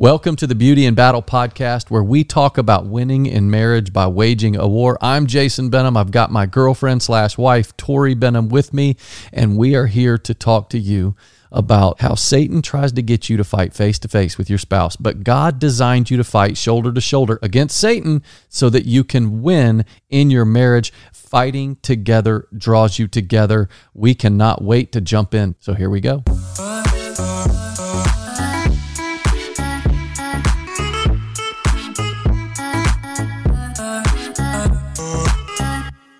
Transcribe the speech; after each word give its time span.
Welcome 0.00 0.34
to 0.36 0.46
the 0.46 0.54
Beauty 0.54 0.86
in 0.86 0.94
Battle 0.94 1.20
podcast, 1.22 1.90
where 1.90 2.02
we 2.02 2.24
talk 2.24 2.56
about 2.56 2.86
winning 2.86 3.26
in 3.26 3.50
marriage 3.50 3.92
by 3.92 4.06
waging 4.06 4.56
a 4.56 4.66
war. 4.66 4.96
I'm 5.02 5.26
Jason 5.26 5.68
Benham. 5.68 5.94
I've 5.94 6.10
got 6.10 6.32
my 6.32 6.46
girlfriend 6.46 7.02
slash 7.02 7.36
wife, 7.36 7.76
Tori 7.76 8.14
Benham, 8.14 8.48
with 8.48 8.72
me, 8.72 8.96
and 9.30 9.58
we 9.58 9.74
are 9.74 9.88
here 9.88 10.16
to 10.16 10.32
talk 10.32 10.70
to 10.70 10.78
you 10.78 11.16
about 11.52 12.00
how 12.00 12.14
Satan 12.14 12.62
tries 12.62 12.92
to 12.92 13.02
get 13.02 13.28
you 13.28 13.36
to 13.36 13.44
fight 13.44 13.74
face 13.74 13.98
to 13.98 14.08
face 14.08 14.38
with 14.38 14.48
your 14.48 14.58
spouse, 14.58 14.96
but 14.96 15.22
God 15.22 15.58
designed 15.58 16.10
you 16.10 16.16
to 16.16 16.24
fight 16.24 16.56
shoulder 16.56 16.94
to 16.94 17.00
shoulder 17.02 17.38
against 17.42 17.76
Satan 17.76 18.22
so 18.48 18.70
that 18.70 18.86
you 18.86 19.04
can 19.04 19.42
win 19.42 19.84
in 20.08 20.30
your 20.30 20.46
marriage. 20.46 20.94
Fighting 21.12 21.76
together 21.82 22.48
draws 22.56 22.98
you 22.98 23.06
together. 23.06 23.68
We 23.92 24.14
cannot 24.14 24.64
wait 24.64 24.92
to 24.92 25.02
jump 25.02 25.34
in. 25.34 25.56
So 25.60 25.74
here 25.74 25.90
we 25.90 26.00
go. 26.00 26.24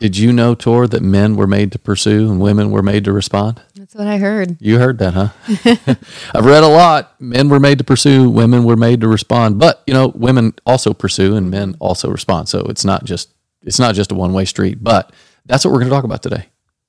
Did 0.01 0.17
you 0.17 0.33
know, 0.33 0.55
Tor, 0.55 0.89
that 0.89 1.03
men 1.03 1.37
were 1.37 1.47
made 1.47 1.71
to 1.73 1.79
pursue 1.79 2.31
and 2.31 2.41
women 2.41 2.71
were 2.71 2.83
made 2.83 3.05
to 3.05 3.13
respond? 3.13 3.61
That's 3.77 3.95
what 3.95 4.07
I 4.07 4.17
heard. 4.17 4.57
You 4.59 4.79
heard 4.79 4.99
that, 4.99 5.13
huh? 5.13 5.29
I've 6.35 6.47
read 6.47 6.63
a 6.63 6.69
lot. 6.69 7.21
Men 7.21 7.51
were 7.51 7.61
made 7.61 7.77
to 7.79 7.85
pursue, 7.85 8.31
women 8.31 8.65
were 8.65 8.77
made 8.77 9.03
to 9.03 9.09
respond. 9.09 9.59
But, 9.59 9.83
you 9.87 9.93
know, 9.93 10.09
women 10.09 10.55
also 10.65 10.95
pursue 10.95 11.37
and 11.37 11.51
men 11.51 11.77
also 11.81 12.09
respond. 12.09 12.49
So 12.49 12.61
it's 12.61 12.83
not 12.83 13.05
just 13.05 13.29
it's 13.63 13.79
not 13.79 13.95
just 13.95 14.11
a 14.11 14.15
one-way 14.15 14.47
street, 14.47 14.83
but 14.83 15.13
that's 15.45 15.67
what 15.67 15.73
we're 15.73 15.81
going 15.81 15.91
to 15.91 15.95
talk 15.95 16.05
about 16.05 16.23
today. 16.23 16.47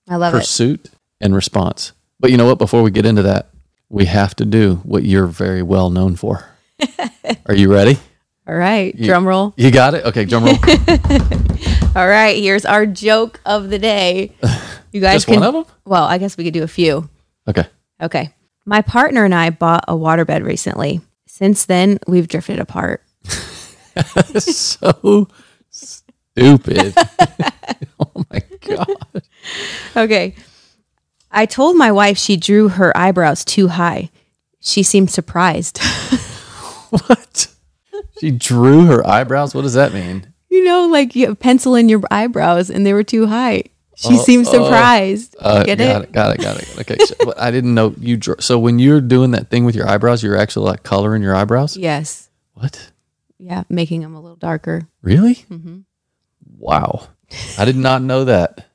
I 0.07 0.15
love 0.15 0.31
Pursuit 0.31 0.89
and 1.19 1.35
response. 1.35 1.91
But 2.17 2.31
you 2.31 2.37
know 2.37 2.45
what, 2.45 2.59
before 2.59 2.81
we 2.81 2.91
get 2.91 3.05
into 3.05 3.23
that, 3.23 3.49
we 3.89 4.05
have 4.05 4.35
to 4.37 4.45
do 4.45 4.75
what 4.83 5.03
you're 5.03 5.27
very 5.27 5.63
well 5.63 5.89
known 5.89 6.15
for. 6.15 6.45
Are 7.45 7.55
you 7.55 7.73
ready? 7.73 7.91
it. 7.91 7.99
All 8.47 8.55
right, 8.55 8.95
drum 8.97 9.27
roll. 9.27 9.53
You 9.57 9.69
got 9.69 9.95
it? 9.95 10.05
Okay, 10.05 10.23
drum 10.23 10.45
roll. 10.45 10.55
All 11.95 12.07
right, 12.07 12.37
here's 12.37 12.63
our 12.65 12.85
joke 12.85 13.41
of 13.45 13.69
the 13.69 13.77
day. 13.77 14.31
You 14.93 15.01
guys 15.01 15.15
Just 15.15 15.27
can. 15.27 15.41
one 15.41 15.43
of 15.43 15.53
them? 15.53 15.75
Well, 15.83 16.05
I 16.05 16.19
guess 16.19 16.37
we 16.37 16.45
could 16.45 16.53
do 16.53 16.63
a 16.63 16.67
few. 16.67 17.09
Okay. 17.49 17.65
Okay. 18.01 18.33
My 18.65 18.81
partner 18.81 19.25
and 19.25 19.35
I 19.35 19.49
bought 19.49 19.83
a 19.89 19.93
waterbed 19.93 20.45
recently. 20.45 21.01
Since 21.27 21.65
then, 21.65 21.99
we've 22.07 22.29
drifted 22.29 22.59
apart. 22.59 23.03
so 24.39 25.27
stupid. 25.69 26.93
oh 27.99 28.25
my 28.31 28.41
god. 28.61 28.87
Okay. 29.97 30.35
I 31.29 31.45
told 31.45 31.75
my 31.75 31.91
wife 31.91 32.17
she 32.17 32.37
drew 32.37 32.69
her 32.69 32.95
eyebrows 32.97 33.43
too 33.43 33.67
high. 33.67 34.09
She 34.61 34.83
seemed 34.83 35.09
surprised. 35.09 35.79
What? 36.89 37.47
She 38.19 38.31
drew 38.31 38.85
her 38.85 39.05
eyebrows. 39.07 39.55
What 39.55 39.61
does 39.63 39.73
that 39.73 39.93
mean? 39.93 40.30
You 40.61 40.65
know, 40.67 40.87
like 40.87 41.15
you 41.15 41.27
have 41.27 41.39
pencil 41.39 41.75
in 41.75 41.89
your 41.89 42.01
eyebrows 42.11 42.69
and 42.69 42.85
they 42.85 42.93
were 42.93 43.03
too 43.03 43.25
high. 43.27 43.63
She 43.95 44.15
Oh, 44.15 44.23
seemed 44.23 44.47
oh. 44.47 44.51
surprised. 44.51 45.35
Uh, 45.39 45.63
Get 45.63 45.77
got 45.77 46.01
it? 46.01 46.03
it? 46.05 46.11
Got 46.11 46.35
it. 46.35 46.41
Got 46.41 46.57
it. 46.61 46.79
Okay. 46.79 46.97
So, 47.05 47.15
but 47.25 47.39
I 47.39 47.51
didn't 47.51 47.73
know 47.73 47.93
you. 47.99 48.17
Drew, 48.17 48.35
so 48.39 48.57
when 48.57 48.79
you're 48.79 49.01
doing 49.01 49.31
that 49.31 49.49
thing 49.49 49.65
with 49.65 49.75
your 49.75 49.87
eyebrows, 49.87 50.23
you're 50.23 50.37
actually 50.37 50.67
like 50.69 50.83
coloring 50.83 51.21
your 51.21 51.35
eyebrows. 51.35 51.77
Yes. 51.77 52.29
What? 52.53 52.91
Yeah, 53.37 53.63
making 53.69 54.01
them 54.01 54.15
a 54.15 54.21
little 54.21 54.37
darker. 54.37 54.87
Really? 55.01 55.35
Mm-hmm. 55.51 55.79
Wow. 56.57 57.07
I 57.57 57.65
did 57.65 57.75
not 57.75 58.01
know 58.01 58.25
that. 58.25 58.67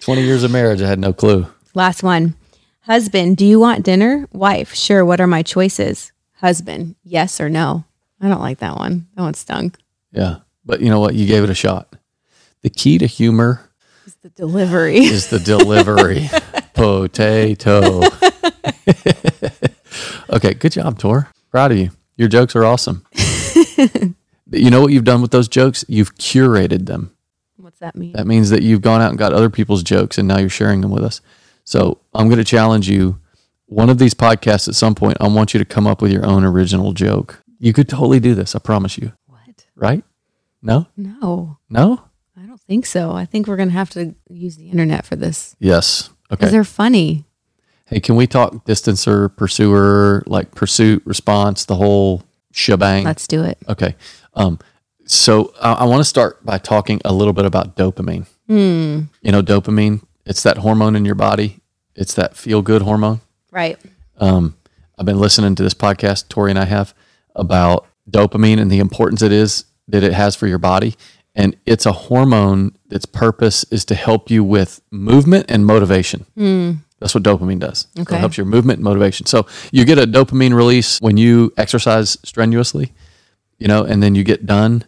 Twenty 0.00 0.22
years 0.22 0.44
of 0.44 0.50
marriage, 0.50 0.80
I 0.82 0.86
had 0.88 0.98
no 0.98 1.12
clue. 1.12 1.46
Last 1.74 2.02
one. 2.02 2.34
Husband, 2.82 3.36
do 3.36 3.44
you 3.44 3.58
want 3.60 3.84
dinner? 3.84 4.26
Wife, 4.32 4.72
sure. 4.74 5.04
What 5.04 5.20
are 5.20 5.26
my 5.26 5.42
choices? 5.42 6.12
Husband, 6.34 6.94
yes 7.02 7.40
or 7.40 7.48
no? 7.50 7.84
I 8.20 8.28
don't 8.28 8.40
like 8.40 8.58
that 8.58 8.76
one. 8.76 9.08
That 9.14 9.22
one 9.22 9.34
stunk. 9.34 9.76
Yeah. 10.12 10.36
But 10.68 10.82
you 10.82 10.90
know 10.90 11.00
what? 11.00 11.14
You 11.14 11.26
gave 11.26 11.42
it 11.42 11.50
a 11.50 11.54
shot. 11.54 11.96
The 12.60 12.68
key 12.68 12.98
to 12.98 13.06
humor 13.06 13.70
is 14.06 14.14
the 14.16 14.28
delivery. 14.28 14.98
is 14.98 15.30
the 15.30 15.38
delivery. 15.38 16.28
Potato. 16.74 18.02
okay, 20.36 20.52
good 20.54 20.72
job, 20.72 20.98
Tor. 20.98 21.30
Proud 21.50 21.72
of 21.72 21.78
you. 21.78 21.90
Your 22.16 22.28
jokes 22.28 22.54
are 22.54 22.64
awesome. 22.64 23.04
You 24.50 24.70
know 24.70 24.80
what 24.80 24.92
you've 24.92 25.04
done 25.04 25.20
with 25.20 25.30
those 25.30 25.46
jokes? 25.46 25.84
You've 25.88 26.14
curated 26.14 26.86
them. 26.86 27.14
What's 27.58 27.80
that 27.80 27.94
mean? 27.94 28.12
That 28.14 28.26
means 28.26 28.48
that 28.48 28.62
you've 28.62 28.80
gone 28.80 29.02
out 29.02 29.10
and 29.10 29.18
got 29.18 29.34
other 29.34 29.50
people's 29.50 29.82
jokes 29.82 30.16
and 30.16 30.26
now 30.26 30.38
you're 30.38 30.48
sharing 30.48 30.80
them 30.80 30.90
with 30.90 31.04
us. 31.04 31.20
So 31.64 31.98
I'm 32.14 32.28
going 32.28 32.38
to 32.38 32.44
challenge 32.44 32.88
you. 32.88 33.18
One 33.66 33.90
of 33.90 33.98
these 33.98 34.14
podcasts 34.14 34.66
at 34.66 34.74
some 34.74 34.94
point, 34.94 35.18
I 35.20 35.28
want 35.28 35.52
you 35.52 35.58
to 35.58 35.66
come 35.66 35.86
up 35.86 36.00
with 36.00 36.10
your 36.10 36.24
own 36.24 36.44
original 36.44 36.94
joke. 36.94 37.42
You 37.58 37.74
could 37.74 37.90
totally 37.90 38.20
do 38.20 38.34
this. 38.34 38.54
I 38.54 38.58
promise 38.58 38.96
you. 38.96 39.12
What? 39.26 39.66
Right? 39.76 40.02
No? 40.62 40.86
No, 40.96 41.58
No? 41.70 42.02
I 42.36 42.46
don't 42.46 42.60
think 42.60 42.86
so. 42.86 43.12
I 43.12 43.24
think 43.24 43.46
we're 43.46 43.56
going 43.56 43.68
to 43.68 43.74
have 43.74 43.90
to 43.90 44.14
use 44.30 44.56
the 44.56 44.68
internet 44.70 45.04
for 45.04 45.16
this 45.16 45.56
Yes. 45.58 46.10
because 46.28 46.46
Okay. 46.46 46.50
they're 46.52 46.64
funny. 46.64 47.24
Hey, 47.86 48.00
can 48.00 48.16
we 48.16 48.26
talk 48.26 48.64
distancer, 48.66 49.34
pursuer, 49.34 50.22
like 50.26 50.54
pursuit, 50.54 51.02
response, 51.04 51.64
the 51.64 51.74
whole 51.76 52.22
shebang? 52.52 53.04
Let's 53.04 53.26
do 53.26 53.42
it. 53.42 53.58
Okay. 53.68 53.96
Um, 54.34 54.58
so 55.06 55.52
I, 55.60 55.72
I 55.72 55.84
want 55.84 56.00
to 56.00 56.04
start 56.04 56.44
by 56.44 56.58
talking 56.58 57.00
a 57.04 57.12
little 57.12 57.32
bit 57.32 57.44
about 57.46 57.76
dopamine. 57.76 58.26
Hmm. 58.46 59.00
You 59.22 59.32
know, 59.32 59.42
dopamine, 59.42 60.02
it's 60.26 60.42
that 60.42 60.58
hormone 60.58 60.94
in 60.96 61.04
your 61.04 61.14
body, 61.14 61.60
it's 61.96 62.14
that 62.14 62.36
feel 62.36 62.62
good 62.62 62.82
hormone. 62.82 63.20
Right. 63.50 63.78
Um, 64.18 64.56
I've 64.98 65.06
been 65.06 65.18
listening 65.18 65.54
to 65.56 65.62
this 65.62 65.74
podcast, 65.74 66.28
Tori 66.28 66.50
and 66.50 66.58
I 66.58 66.66
have, 66.66 66.94
about 67.34 67.86
dopamine 68.10 68.60
and 68.60 68.70
the 68.70 68.78
importance 68.80 69.22
it 69.22 69.32
is 69.32 69.64
that 69.88 70.02
it 70.02 70.12
has 70.12 70.36
for 70.36 70.46
your 70.46 70.58
body. 70.58 70.94
And 71.34 71.56
it's 71.66 71.86
a 71.86 71.92
hormone 71.92 72.76
its 72.90 73.06
purpose 73.06 73.64
is 73.70 73.84
to 73.86 73.94
help 73.94 74.30
you 74.30 74.42
with 74.42 74.80
movement 74.90 75.46
and 75.48 75.64
motivation. 75.64 76.26
That's 77.00 77.14
what 77.14 77.22
dopamine 77.22 77.60
does. 77.60 77.86
So 77.94 78.02
Okay. 78.02 78.16
it 78.16 78.18
helps 78.18 78.36
your 78.36 78.46
movement 78.46 78.78
and 78.78 78.84
motivation. 78.84 79.26
So 79.26 79.46
you 79.70 79.84
get 79.84 79.98
a 79.98 80.02
dopamine 80.06 80.52
release 80.54 80.98
when 81.00 81.16
you 81.16 81.52
exercise 81.56 82.18
strenuously, 82.24 82.92
you 83.58 83.68
know, 83.68 83.84
and 83.84 84.02
then 84.02 84.14
you 84.16 84.24
get 84.24 84.46
done 84.46 84.84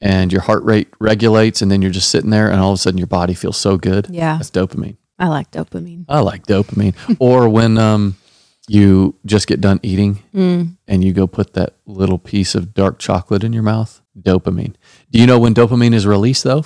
and 0.00 0.32
your 0.32 0.40
heart 0.40 0.62
rate 0.64 0.88
regulates 1.00 1.60
and 1.60 1.70
then 1.70 1.82
you're 1.82 1.90
just 1.90 2.08
sitting 2.10 2.30
there 2.30 2.50
and 2.50 2.60
all 2.60 2.70
of 2.72 2.76
a 2.76 2.78
sudden 2.78 2.96
your 2.96 3.06
body 3.06 3.34
feels 3.34 3.58
so 3.58 3.76
good. 3.76 4.06
Yeah. 4.10 4.38
That's 4.38 4.50
dopamine. 4.50 4.96
I 5.18 5.28
like 5.28 5.50
dopamine. 5.50 6.06
I 6.08 6.20
like 6.20 6.46
dopamine. 6.46 6.94
or 7.18 7.46
when 7.50 7.76
um, 7.76 8.16
you 8.70 9.16
just 9.26 9.48
get 9.48 9.60
done 9.60 9.80
eating 9.82 10.22
Mm. 10.32 10.76
and 10.86 11.02
you 11.02 11.12
go 11.12 11.26
put 11.26 11.54
that 11.54 11.74
little 11.86 12.18
piece 12.18 12.54
of 12.54 12.72
dark 12.72 13.00
chocolate 13.00 13.42
in 13.42 13.52
your 13.52 13.64
mouth, 13.64 14.00
dopamine. 14.16 14.74
Do 15.10 15.18
you 15.18 15.26
know 15.26 15.40
when 15.40 15.54
dopamine 15.54 15.92
is 15.92 16.06
released 16.06 16.44
though? 16.44 16.64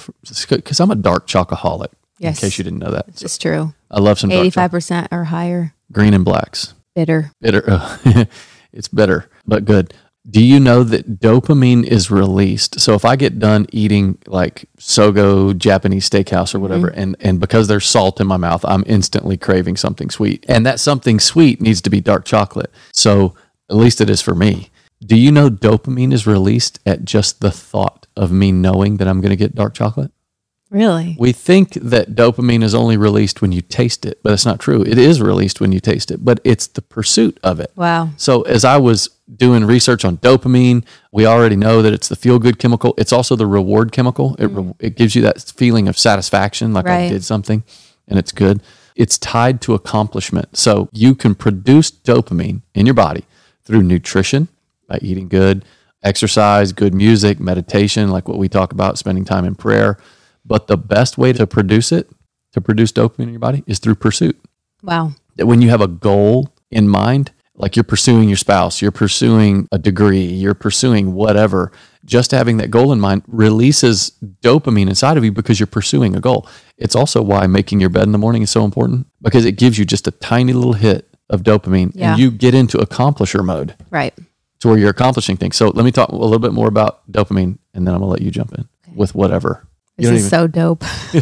Because 0.50 0.80
I'm 0.80 0.90
a 0.90 0.94
dark 0.96 1.26
chocoholic. 1.26 1.88
Yes. 2.18 2.36
In 2.42 2.46
case 2.46 2.58
you 2.58 2.64
didn't 2.64 2.80
know 2.80 2.90
that, 2.90 3.06
It's 3.08 3.22
is 3.22 3.38
true. 3.38 3.72
I 3.90 4.00
love 4.00 4.18
some 4.18 4.30
Eighty-five 4.30 4.52
chocolate. 4.54 4.70
percent 4.70 5.08
or 5.12 5.24
higher. 5.24 5.72
Green 5.92 6.12
and 6.14 6.24
Black's. 6.26 6.74
Bitter. 6.94 7.30
Bitter. 7.40 7.64
it's 8.72 8.88
bitter, 8.88 9.28
but 9.46 9.64
good. 9.64 9.94
Do 10.28 10.42
you 10.42 10.58
know 10.58 10.84
that 10.84 11.20
dopamine 11.20 11.84
is 11.84 12.10
released? 12.10 12.80
So 12.80 12.94
if 12.94 13.04
I 13.04 13.14
get 13.14 13.38
done 13.38 13.66
eating 13.72 14.16
like 14.26 14.64
Sogo 14.78 15.56
Japanese 15.56 16.08
steakhouse 16.08 16.54
or 16.54 16.60
whatever, 16.60 16.88
mm-hmm. 16.88 17.00
and, 17.00 17.16
and 17.20 17.40
because 17.40 17.68
there's 17.68 17.86
salt 17.86 18.20
in 18.20 18.26
my 18.26 18.38
mouth, 18.38 18.64
I'm 18.64 18.84
instantly 18.86 19.36
craving 19.36 19.76
something 19.76 20.08
sweet. 20.08 20.44
And 20.48 20.64
that 20.64 20.80
something 20.80 21.20
sweet 21.20 21.60
needs 21.60 21.82
to 21.82 21.90
be 21.90 22.00
dark 22.00 22.24
chocolate. 22.24 22.72
So 22.92 23.34
at 23.68 23.76
least 23.76 24.00
it 24.00 24.08
is 24.08 24.22
for 24.22 24.34
me. 24.34 24.70
Do 25.04 25.16
you 25.16 25.30
know 25.30 25.50
dopamine 25.50 26.12
is 26.14 26.26
released 26.26 26.80
at 26.86 27.04
just 27.04 27.40
the 27.40 27.50
thought 27.50 28.06
of 28.16 28.32
me 28.32 28.50
knowing 28.50 28.96
that 28.96 29.08
I'm 29.08 29.20
going 29.20 29.30
to 29.30 29.36
get 29.36 29.54
dark 29.54 29.74
chocolate? 29.74 30.10
Really? 30.74 31.14
We 31.20 31.30
think 31.30 31.74
that 31.74 32.16
dopamine 32.16 32.64
is 32.64 32.74
only 32.74 32.96
released 32.96 33.40
when 33.40 33.52
you 33.52 33.62
taste 33.62 34.04
it, 34.04 34.18
but 34.24 34.30
that's 34.30 34.44
not 34.44 34.58
true. 34.58 34.82
It 34.82 34.98
is 34.98 35.20
released 35.20 35.60
when 35.60 35.70
you 35.70 35.78
taste 35.78 36.10
it, 36.10 36.24
but 36.24 36.40
it's 36.42 36.66
the 36.66 36.82
pursuit 36.82 37.38
of 37.44 37.60
it. 37.60 37.70
Wow. 37.76 38.10
So, 38.16 38.42
as 38.42 38.64
I 38.64 38.78
was 38.78 39.10
doing 39.36 39.64
research 39.64 40.04
on 40.04 40.16
dopamine, 40.16 40.84
we 41.12 41.26
already 41.26 41.54
know 41.54 41.80
that 41.80 41.92
it's 41.92 42.08
the 42.08 42.16
feel 42.16 42.40
good 42.40 42.58
chemical. 42.58 42.92
It's 42.98 43.12
also 43.12 43.36
the 43.36 43.46
reward 43.46 43.92
chemical. 43.92 44.34
It, 44.34 44.46
re- 44.46 44.64
mm. 44.64 44.74
it 44.80 44.96
gives 44.96 45.14
you 45.14 45.22
that 45.22 45.40
feeling 45.42 45.86
of 45.86 45.96
satisfaction, 45.96 46.74
like 46.74 46.88
I 46.88 47.08
did 47.08 47.22
something 47.22 47.62
and 48.08 48.18
it's 48.18 48.32
good. 48.32 48.60
It's 48.96 49.16
tied 49.16 49.60
to 49.62 49.74
accomplishment. 49.74 50.56
So, 50.56 50.88
you 50.90 51.14
can 51.14 51.36
produce 51.36 51.92
dopamine 51.92 52.62
in 52.74 52.84
your 52.84 52.96
body 52.96 53.26
through 53.62 53.84
nutrition 53.84 54.48
by 54.88 54.98
eating 55.00 55.28
good, 55.28 55.64
exercise, 56.02 56.72
good 56.72 56.94
music, 56.94 57.38
meditation, 57.38 58.10
like 58.10 58.26
what 58.26 58.38
we 58.38 58.48
talk 58.48 58.72
about, 58.72 58.98
spending 58.98 59.24
time 59.24 59.44
in 59.44 59.54
prayer. 59.54 59.98
But 60.44 60.66
the 60.66 60.76
best 60.76 61.16
way 61.18 61.32
to 61.32 61.46
produce 61.46 61.90
it, 61.92 62.10
to 62.52 62.60
produce 62.60 62.92
dopamine 62.92 63.24
in 63.24 63.30
your 63.30 63.38
body, 63.40 63.64
is 63.66 63.78
through 63.78 63.94
pursuit 63.96 64.38
Wow. 64.82 65.12
that 65.36 65.46
when 65.46 65.62
you 65.62 65.70
have 65.70 65.80
a 65.80 65.88
goal 65.88 66.48
in 66.70 66.88
mind, 66.88 67.30
like 67.56 67.76
you're 67.76 67.84
pursuing 67.84 68.28
your 68.28 68.36
spouse, 68.36 68.82
you're 68.82 68.90
pursuing 68.90 69.68
a 69.72 69.78
degree, 69.78 70.24
you're 70.24 70.54
pursuing 70.54 71.14
whatever, 71.14 71.70
just 72.04 72.32
having 72.32 72.56
that 72.58 72.70
goal 72.70 72.92
in 72.92 73.00
mind 73.00 73.22
releases 73.28 74.12
dopamine 74.42 74.88
inside 74.88 75.16
of 75.16 75.24
you 75.24 75.32
because 75.32 75.58
you're 75.60 75.66
pursuing 75.68 76.16
a 76.16 76.20
goal. 76.20 76.46
It's 76.76 76.96
also 76.96 77.22
why 77.22 77.46
making 77.46 77.80
your 77.80 77.90
bed 77.90 78.02
in 78.02 78.12
the 78.12 78.18
morning 78.18 78.42
is 78.42 78.50
so 78.50 78.64
important 78.64 79.06
because 79.22 79.44
it 79.44 79.52
gives 79.52 79.78
you 79.78 79.84
just 79.84 80.06
a 80.08 80.10
tiny 80.10 80.52
little 80.52 80.72
hit 80.74 81.08
of 81.30 81.42
dopamine 81.42 81.92
Yeah. 81.94 82.10
and 82.10 82.20
you 82.20 82.30
get 82.30 82.54
into 82.54 82.78
accomplisher 82.78 83.44
mode. 83.44 83.74
Right. 83.90 84.14
to 84.60 84.68
where 84.68 84.78
you're 84.78 84.90
accomplishing 84.90 85.36
things. 85.36 85.56
So 85.56 85.68
let 85.68 85.84
me 85.84 85.90
talk 85.92 86.08
a 86.08 86.14
little 86.16 86.38
bit 86.38 86.54
more 86.54 86.68
about 86.68 87.00
dopamine, 87.12 87.58
and 87.74 87.86
then 87.86 87.94
I'm 87.94 88.00
gonna 88.00 88.10
let 88.10 88.22
you 88.22 88.30
jump 88.30 88.54
in 88.54 88.66
with 88.94 89.14
whatever. 89.14 89.66
This 89.96 90.10
is 90.10 90.28
so 90.28 90.46
dope. 90.46 90.80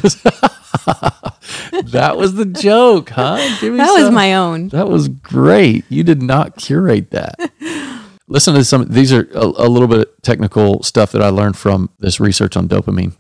that 1.85 2.15
was 2.17 2.35
the 2.35 2.47
joke, 2.47 3.11
huh? 3.11 3.37
Give 3.61 3.73
me 3.73 3.79
That 3.79 3.93
was 3.93 4.05
some. 4.05 4.15
my 4.15 4.35
own. 4.35 4.69
That 4.69 4.89
was 4.89 5.09
great. 5.09 5.85
You 5.89 6.03
did 6.03 6.23
not 6.23 6.57
curate 6.57 7.11
that. 7.11 7.39
Listen 8.29 8.55
to 8.55 8.65
some. 8.65 8.87
These 8.89 9.13
are 9.13 9.29
a, 9.35 9.45
a 9.45 9.69
little 9.69 9.89
bit 9.89 10.01
of 10.01 10.23
technical 10.23 10.83
stuff 10.83 11.13
that 11.13 11.23
I 11.23 11.29
learned 11.29 11.57
from 11.57 11.91
this 11.99 12.19
research 12.19 12.57
on 12.57 12.69
dopamine 12.69 13.15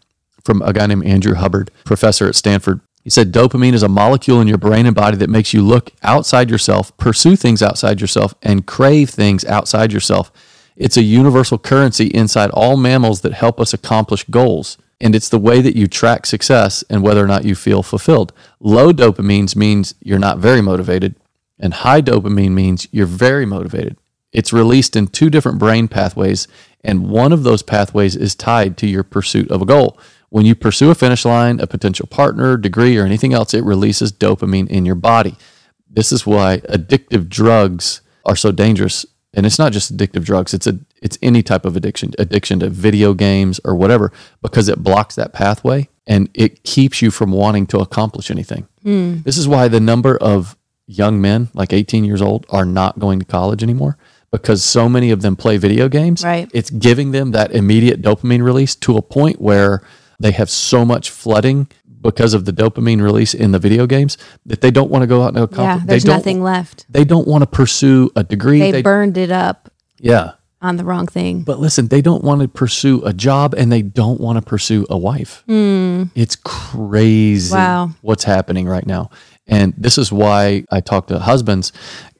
from 0.44 0.62
a 0.62 0.72
guy 0.72 0.86
named 0.86 1.04
Andrew 1.04 1.34
Huberman, 1.34 1.68
professor 1.84 2.26
at 2.26 2.34
Stanford. 2.34 2.80
He 3.04 3.10
said 3.10 3.32
dopamine 3.32 3.74
is 3.74 3.82
a 3.82 3.88
molecule 3.88 4.40
in 4.40 4.48
your 4.48 4.58
brain 4.58 4.86
and 4.86 4.94
body 4.94 5.16
that 5.18 5.28
makes 5.28 5.52
you 5.52 5.62
look 5.62 5.90
outside 6.02 6.50
yourself, 6.50 6.96
pursue 6.96 7.36
things 7.36 7.62
outside 7.62 8.00
yourself, 8.00 8.34
and 8.42 8.66
crave 8.66 9.10
things 9.10 9.44
outside 9.44 9.92
yourself. 9.92 10.32
It's 10.76 10.96
a 10.96 11.02
universal 11.02 11.58
currency 11.58 12.06
inside 12.06 12.50
all 12.50 12.76
mammals 12.76 13.20
that 13.20 13.34
help 13.34 13.60
us 13.60 13.74
accomplish 13.74 14.24
goals. 14.24 14.78
And 15.02 15.16
it's 15.16 15.28
the 15.28 15.38
way 15.38 15.60
that 15.60 15.76
you 15.76 15.88
track 15.88 16.26
success 16.26 16.84
and 16.88 17.02
whether 17.02 17.22
or 17.22 17.26
not 17.26 17.44
you 17.44 17.56
feel 17.56 17.82
fulfilled. 17.82 18.32
Low 18.60 18.92
dopamine 18.92 19.54
means 19.56 19.96
you're 20.00 20.18
not 20.20 20.38
very 20.38 20.62
motivated, 20.62 21.16
and 21.58 21.74
high 21.74 22.00
dopamine 22.00 22.52
means 22.52 22.86
you're 22.92 23.04
very 23.04 23.44
motivated. 23.44 23.96
It's 24.32 24.52
released 24.52 24.94
in 24.94 25.08
two 25.08 25.28
different 25.28 25.58
brain 25.58 25.88
pathways, 25.88 26.46
and 26.84 27.10
one 27.10 27.32
of 27.32 27.42
those 27.42 27.62
pathways 27.62 28.14
is 28.14 28.36
tied 28.36 28.76
to 28.78 28.86
your 28.86 29.02
pursuit 29.02 29.50
of 29.50 29.60
a 29.60 29.66
goal. 29.66 29.98
When 30.30 30.46
you 30.46 30.54
pursue 30.54 30.90
a 30.90 30.94
finish 30.94 31.24
line, 31.24 31.58
a 31.58 31.66
potential 31.66 32.06
partner, 32.06 32.56
degree, 32.56 32.96
or 32.96 33.04
anything 33.04 33.34
else, 33.34 33.52
it 33.52 33.64
releases 33.64 34.12
dopamine 34.12 34.70
in 34.70 34.86
your 34.86 34.94
body. 34.94 35.36
This 35.90 36.12
is 36.12 36.24
why 36.24 36.58
addictive 36.68 37.28
drugs 37.28 38.02
are 38.24 38.36
so 38.36 38.52
dangerous. 38.52 39.04
And 39.34 39.44
it's 39.44 39.58
not 39.58 39.72
just 39.72 39.94
addictive 39.94 40.24
drugs, 40.24 40.54
it's 40.54 40.66
a 40.66 40.78
it's 41.02 41.18
any 41.20 41.42
type 41.42 41.64
of 41.64 41.76
addiction, 41.76 42.12
addiction 42.18 42.60
to 42.60 42.70
video 42.70 43.12
games 43.12 43.60
or 43.64 43.74
whatever, 43.74 44.12
because 44.40 44.68
it 44.68 44.82
blocks 44.82 45.14
that 45.16 45.32
pathway 45.32 45.88
and 46.06 46.28
it 46.34 46.64
keeps 46.64 47.02
you 47.02 47.10
from 47.10 47.30
wanting 47.32 47.66
to 47.66 47.78
accomplish 47.78 48.30
anything. 48.30 48.66
Hmm. 48.82 49.18
This 49.22 49.36
is 49.36 49.46
why 49.46 49.68
the 49.68 49.80
number 49.80 50.16
of 50.16 50.56
young 50.86 51.20
men, 51.20 51.48
like 51.54 51.72
18 51.72 52.04
years 52.04 52.22
old, 52.22 52.46
are 52.50 52.64
not 52.64 52.98
going 52.98 53.18
to 53.18 53.24
college 53.24 53.62
anymore 53.62 53.98
because 54.30 54.64
so 54.64 54.88
many 54.88 55.10
of 55.10 55.22
them 55.22 55.36
play 55.36 55.56
video 55.58 55.88
games. 55.88 56.24
Right. 56.24 56.50
It's 56.54 56.70
giving 56.70 57.12
them 57.12 57.32
that 57.32 57.52
immediate 57.52 58.00
dopamine 58.00 58.42
release 58.42 58.74
to 58.76 58.96
a 58.96 59.02
point 59.02 59.40
where 59.40 59.82
they 60.18 60.32
have 60.32 60.48
so 60.50 60.84
much 60.84 61.10
flooding 61.10 61.68
because 62.00 62.34
of 62.34 62.44
the 62.46 62.52
dopamine 62.52 63.00
release 63.00 63.34
in 63.34 63.52
the 63.52 63.58
video 63.58 63.86
games 63.86 64.18
that 64.46 64.60
they 64.60 64.70
don't 64.70 64.90
want 64.90 65.02
to 65.02 65.06
go 65.06 65.22
out 65.22 65.28
and 65.34 65.38
accomplish. 65.38 65.82
Yeah, 65.82 65.86
there's 65.86 66.02
they 66.02 66.08
don't, 66.08 66.16
nothing 66.16 66.42
left. 66.42 66.86
They 66.88 67.04
don't 67.04 67.28
want 67.28 67.42
to 67.42 67.46
pursue 67.46 68.10
a 68.16 68.24
degree. 68.24 68.58
They, 68.58 68.72
They- 68.72 68.82
burned 68.82 69.16
it 69.16 69.30
up 69.30 69.68
yeah. 70.02 70.32
On 70.62 70.76
the 70.76 70.84
wrong 70.84 71.06
thing. 71.06 71.42
But 71.42 71.58
listen, 71.58 71.88
they 71.88 72.00
don't 72.00 72.22
want 72.24 72.40
to 72.40 72.48
pursue 72.48 73.02
a 73.04 73.12
job 73.12 73.54
and 73.54 73.70
they 73.70 73.82
don't 73.82 74.20
want 74.20 74.36
to 74.38 74.42
pursue 74.42 74.86
a 74.88 74.96
wife. 74.96 75.42
It's 75.48 76.36
crazy 76.36 77.54
Wow. 77.54 77.90
what's 78.00 78.24
happening 78.24 78.66
right 78.66 78.86
now. 78.86 79.10
And 79.46 79.74
this 79.76 79.98
is 79.98 80.12
why 80.12 80.64
I 80.70 80.80
talk 80.80 81.08
to 81.08 81.18
husbands. 81.18 81.72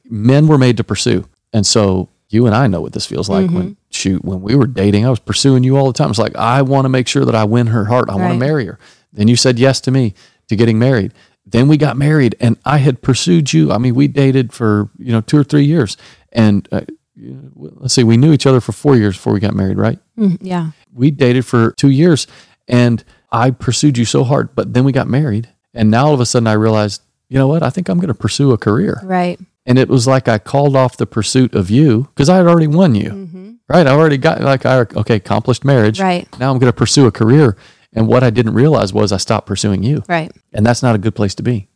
Men 0.05 0.49
were 0.49 0.59
made 0.59 0.77
to 0.79 0.85
pursue. 0.85 1.25
And 1.53 1.65
so 1.67 2.09
you 2.29 2.47
and 2.47 2.55
I 2.55 2.67
know 2.67 2.81
what 2.81 2.93
this 2.95 3.07
feels 3.07 3.29
like 3.29 3.51
when 3.51 3.77
shoot, 3.91 4.25
when 4.25 4.41
we 4.43 4.57
were 4.57 4.67
dating, 4.67 5.07
I 5.07 5.11
was 5.11 5.21
pursuing 5.21 5.63
you 5.65 5.77
all 5.77 5.87
the 5.87 5.93
time. 5.93 6.11
It's 6.11 6.19
like 6.19 6.35
I 6.37 6.63
want 6.63 6.85
to 6.87 6.89
make 6.89 7.07
sure 7.07 7.25
that 7.25 7.35
I 7.35 7.45
win 7.45 7.69
her 7.69 7.85
heart. 7.85 8.09
I 8.11 8.17
want 8.17 8.33
to 8.33 8.39
marry 8.39 8.67
her. 8.67 8.79
Then 9.13 9.29
you 9.29 9.37
said 9.37 9.59
yes 9.59 9.81
to 9.83 9.91
me 9.91 10.15
to 10.49 10.57
getting 10.57 10.79
married. 10.79 11.13
Then 11.45 11.69
we 11.69 11.77
got 11.77 11.97
married 11.97 12.35
and 12.41 12.57
I 12.65 12.79
had 12.79 13.03
pursued 13.03 13.53
you. 13.53 13.71
I 13.71 13.79
mean, 13.79 13.95
we 13.95 14.09
dated 14.09 14.53
for, 14.53 14.89
you 14.99 15.13
know, 15.13 15.21
2 15.21 15.37
or 15.39 15.45
3 15.45 15.63
years. 15.65 15.97
And 16.33 16.67
uh, 16.73 16.83
you 17.15 17.33
know, 17.35 17.71
let's 17.81 17.95
see, 17.95 18.05
we 18.05 18.17
knew 18.17 18.33
each 18.33 18.47
other 18.47 18.61
for 18.61 18.73
4 18.73 18.97
years 18.97 19.17
before 19.17 19.33
we 19.33 19.41
got 19.41 19.55
married, 19.55 19.77
right? 19.79 19.99
Mm, 20.19 20.39
yeah. 20.41 20.71
we 20.95 21.11
dated 21.11 21.45
for 21.45 21.73
two 21.73 21.91
years 21.91 22.27
and 22.69 23.05
I 23.31 23.51
pursued 23.51 23.99
you 23.99 24.05
so 24.05 24.25
hard, 24.25 24.55
but 24.55 24.73
then 24.75 24.85
we 24.85 24.93
got 24.93 25.09
married. 25.09 25.49
And 25.75 25.91
now 25.91 26.07
all 26.07 26.15
of 26.15 26.21
a 26.21 26.27
sudden 26.27 26.47
I 26.47 26.53
realized, 26.53 27.03
you 27.29 27.39
know 27.39 27.49
what? 27.49 27.63
I 27.63 27.71
think 27.71 27.89
I'm 27.89 27.99
going 27.99 28.09
to 28.09 28.15
pursue 28.15 28.53
a 28.53 28.59
career. 28.59 29.01
Right. 29.03 29.41
And 29.65 29.79
it 29.79 29.89
was 29.89 30.07
like 30.07 30.29
I 30.29 30.39
called 30.39 30.77
off 30.77 30.97
the 30.97 31.07
pursuit 31.07 31.55
of 31.55 31.71
you 31.71 32.09
because 32.15 32.29
I 32.29 32.37
had 32.37 32.47
already 32.47 32.67
won 32.67 32.95
you, 32.95 33.59
right? 33.69 33.87
I 33.87 33.93
already 33.93 34.19
got 34.19 34.41
like, 34.41 34.67
I, 34.67 34.81
okay, 34.81 35.17
accomplished 35.17 35.65
marriage. 35.65 36.01
Right. 36.01 36.27
Now 36.39 36.51
I'm 36.51 36.59
going 36.59 36.73
to 36.73 36.77
pursue 36.77 37.07
a 37.07 37.13
career. 37.13 37.57
And 37.95 38.09
what 38.09 38.23
I 38.23 38.31
didn't 38.31 38.55
realize 38.55 38.93
was 38.93 39.13
I 39.13 39.19
stopped 39.19 39.47
pursuing 39.47 39.83
you. 39.83 40.03
Right. 40.09 40.33
And 40.53 40.65
that's 40.67 40.83
not 40.83 40.95
a 40.95 40.99
good 40.99 41.15
place 41.15 41.35
to 41.37 41.43
be. 41.43 41.69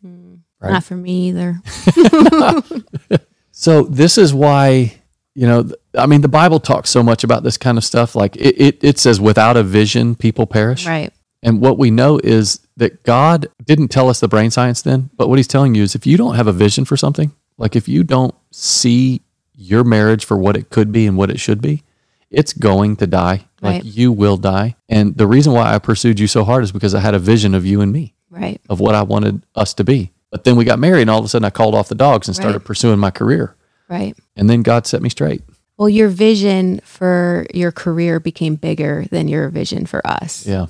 Right. 0.61 0.73
Not 0.73 0.85
for 0.85 0.97
me 0.97 1.29
either. 1.29 1.61
So 3.59 3.85
this 3.85 4.19
is 4.19 4.35
why, 4.35 5.01
you 5.37 5.47
know, 5.47 5.69
I 5.95 6.07
mean, 6.07 6.23
the 6.23 6.29
Bible 6.29 6.59
talks 6.59 6.89
so 6.89 7.03
much 7.03 7.23
about 7.23 7.43
this 7.43 7.59
kind 7.59 7.77
of 7.77 7.85
stuff. 7.85 8.15
Like 8.17 8.35
it, 8.37 8.59
it, 8.61 8.79
it 8.83 8.99
says, 8.99 9.21
without 9.21 9.57
a 9.57 9.63
vision, 9.63 10.15
people 10.15 10.47
perish. 10.47 10.87
Right. 10.87 11.13
And 11.43 11.61
what 11.61 11.77
we 11.79 11.91
know 11.91 12.19
is 12.25 12.61
that 12.79 13.03
God 13.05 13.47
didn't 13.63 13.89
tell 13.89 14.09
us 14.09 14.19
the 14.21 14.29
brain 14.29 14.51
science 14.51 14.81
then, 14.81 15.11
but 15.17 15.29
what 15.29 15.39
he's 15.39 15.47
telling 15.47 15.75
you 15.75 15.83
is 15.83 15.95
if 15.95 16.07
you 16.07 16.17
don't 16.17 16.37
have 16.37 16.47
a 16.47 16.53
vision 16.53 16.87
for 16.87 16.97
something, 16.97 17.33
like 17.59 17.77
if 17.77 17.87
you 17.87 18.03
don't 18.03 18.35
see 18.51 19.21
your 19.55 19.85
marriage 19.85 20.25
for 20.25 20.39
what 20.39 20.57
it 20.57 20.71
could 20.71 20.91
be 20.91 21.07
and 21.07 21.17
what 21.19 21.31
it 21.31 21.39
should 21.39 21.61
be, 21.61 21.83
it's 22.31 22.53
going 22.55 22.97
to 22.97 23.07
die. 23.07 23.45
Like 23.61 23.83
Right. 23.83 23.85
you 23.85 24.13
will 24.13 24.39
die. 24.39 24.77
And 24.89 25.17
the 25.17 25.27
reason 25.27 25.53
why 25.53 25.75
I 25.75 25.79
pursued 25.79 26.19
you 26.19 26.27
so 26.27 26.45
hard 26.45 26.65
is 26.65 26.73
because 26.73 26.95
I 26.95 27.01
had 27.01 27.15
a 27.15 27.19
vision 27.19 27.55
of 27.55 27.65
you 27.67 27.81
and 27.83 27.93
me, 27.93 28.15
Right. 28.31 28.61
of 28.71 28.81
what 28.81 28.95
I 28.95 29.03
wanted 29.03 29.43
us 29.55 29.75
to 29.75 29.85
be. 29.85 30.13
But 30.31 30.45
then 30.45 30.57
we 30.57 30.65
got 30.65 30.79
married 30.79 31.03
and 31.03 31.11
all 31.11 31.19
of 31.19 31.25
a 31.27 31.29
sudden 31.29 31.45
I 31.45 31.51
called 31.51 31.75
off 31.75 31.89
the 31.91 31.95
dogs 31.95 32.27
and 32.27 32.35
started 32.35 32.59
Right. 32.59 32.65
pursuing 32.65 32.99
my 32.99 33.11
career. 33.11 33.55
Right. 33.89 34.17
And 34.37 34.49
then 34.51 34.63
God 34.63 34.87
set 34.87 35.03
me 35.03 35.09
straight. 35.09 35.43
Well, 35.77 35.89
your 35.89 36.09
vision 36.09 36.81
for 36.85 37.47
your 37.55 37.71
career 37.73 38.19
became 38.21 38.55
bigger 38.57 39.05
than 39.11 39.29
your 39.29 39.49
vision 39.51 39.87
for 39.87 40.05
us. 40.07 40.47
Yeah. 40.47 40.67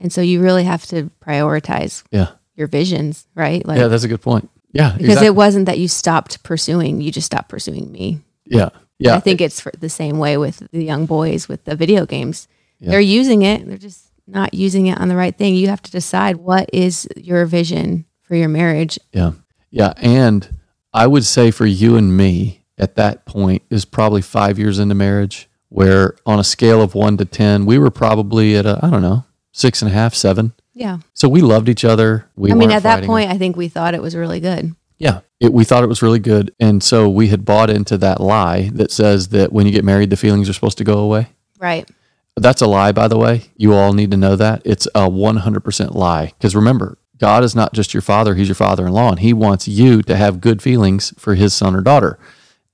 And 0.00 0.12
so 0.12 0.20
you 0.20 0.40
really 0.40 0.64
have 0.64 0.84
to 0.86 1.10
prioritize 1.24 2.02
Yeah. 2.10 2.30
your 2.56 2.66
visions, 2.66 3.26
right? 3.34 3.64
Like 3.66 3.78
Yeah, 3.78 3.88
that's 3.88 4.04
a 4.04 4.08
good 4.08 4.20
point. 4.22 4.50
Yeah. 4.72 4.90
because 4.92 5.04
exactly. 5.06 5.26
it 5.28 5.34
wasn't 5.34 5.66
that 5.66 5.78
you 5.78 5.88
stopped 5.88 6.42
pursuing, 6.42 7.00
you 7.00 7.10
just 7.12 7.26
stopped 7.26 7.48
pursuing 7.48 7.90
me. 7.92 8.20
yeah. 8.44 8.70
Yeah. 9.00 9.14
I 9.14 9.20
think 9.20 9.40
it's 9.40 9.62
the 9.78 9.88
same 9.88 10.18
way 10.18 10.36
with 10.38 10.68
the 10.72 10.82
young 10.84 11.06
boys 11.06 11.48
with 11.48 11.64
the 11.64 11.76
video 11.76 12.04
games. 12.04 12.48
Yeah. 12.80 12.90
They're 12.90 13.00
using 13.00 13.42
it, 13.42 13.64
they're 13.64 13.78
just 13.78 14.06
not 14.26 14.54
using 14.54 14.88
it 14.88 14.98
on 14.98 15.06
the 15.08 15.14
right 15.14 15.36
thing. 15.38 15.54
You 15.54 15.68
have 15.68 15.82
to 15.82 15.90
decide 15.92 16.36
what 16.38 16.68
is 16.72 17.06
your 17.16 17.46
vision 17.46 18.06
for 18.22 18.34
your 18.34 18.48
marriage. 18.48 18.98
Yeah. 19.12 19.32
Yeah. 19.70 19.92
And 19.98 20.56
I 20.92 21.06
would 21.06 21.24
say 21.24 21.52
for 21.52 21.64
you 21.64 21.96
and 21.96 22.16
me 22.16 22.57
at 22.78 22.96
that 22.96 23.26
point 23.26 23.62
is 23.70 23.84
probably 23.84 24.22
five 24.22 24.58
years 24.58 24.78
into 24.78 24.94
marriage, 24.94 25.48
where 25.68 26.14
on 26.24 26.38
a 26.38 26.44
scale 26.44 26.80
of 26.80 26.94
one 26.94 27.16
to 27.16 27.24
10, 27.24 27.66
we 27.66 27.78
were 27.78 27.90
probably 27.90 28.56
at 28.56 28.66
a, 28.66 28.78
I 28.82 28.90
don't 28.90 29.02
know, 29.02 29.24
six 29.52 29.82
and 29.82 29.90
a 29.90 29.94
half, 29.94 30.14
seven. 30.14 30.52
Yeah. 30.74 30.98
So 31.14 31.28
we 31.28 31.40
loved 31.40 31.68
each 31.68 31.84
other. 31.84 32.26
We 32.36 32.52
I 32.52 32.54
mean, 32.54 32.70
at 32.70 32.84
that 32.84 33.04
point, 33.04 33.30
I 33.30 33.38
think 33.38 33.56
we 33.56 33.68
thought 33.68 33.94
it 33.94 34.02
was 34.02 34.14
really 34.14 34.40
good. 34.40 34.74
Yeah. 34.98 35.20
It, 35.40 35.52
we 35.52 35.64
thought 35.64 35.84
it 35.84 35.88
was 35.88 36.02
really 36.02 36.18
good. 36.18 36.54
And 36.58 36.82
so 36.82 37.08
we 37.08 37.28
had 37.28 37.44
bought 37.44 37.70
into 37.70 37.98
that 37.98 38.20
lie 38.20 38.70
that 38.74 38.90
says 38.90 39.28
that 39.28 39.52
when 39.52 39.66
you 39.66 39.72
get 39.72 39.84
married, 39.84 40.10
the 40.10 40.16
feelings 40.16 40.48
are 40.48 40.52
supposed 40.52 40.78
to 40.78 40.84
go 40.84 40.98
away. 40.98 41.28
Right. 41.58 41.88
That's 42.36 42.62
a 42.62 42.66
lie, 42.66 42.92
by 42.92 43.08
the 43.08 43.18
way. 43.18 43.50
You 43.56 43.74
all 43.74 43.92
need 43.92 44.12
to 44.12 44.16
know 44.16 44.36
that. 44.36 44.62
It's 44.64 44.86
a 44.94 45.08
100% 45.08 45.94
lie. 45.94 46.26
Because 46.26 46.54
remember, 46.54 46.98
God 47.18 47.42
is 47.42 47.54
not 47.54 47.72
just 47.72 47.92
your 47.92 48.00
father, 48.00 48.34
He's 48.34 48.48
your 48.48 48.54
father 48.54 48.86
in 48.86 48.92
law, 48.92 49.10
and 49.10 49.18
He 49.18 49.32
wants 49.32 49.66
you 49.66 50.02
to 50.02 50.16
have 50.16 50.40
good 50.40 50.62
feelings 50.62 51.12
for 51.18 51.34
His 51.34 51.52
son 51.52 51.74
or 51.74 51.80
daughter. 51.80 52.18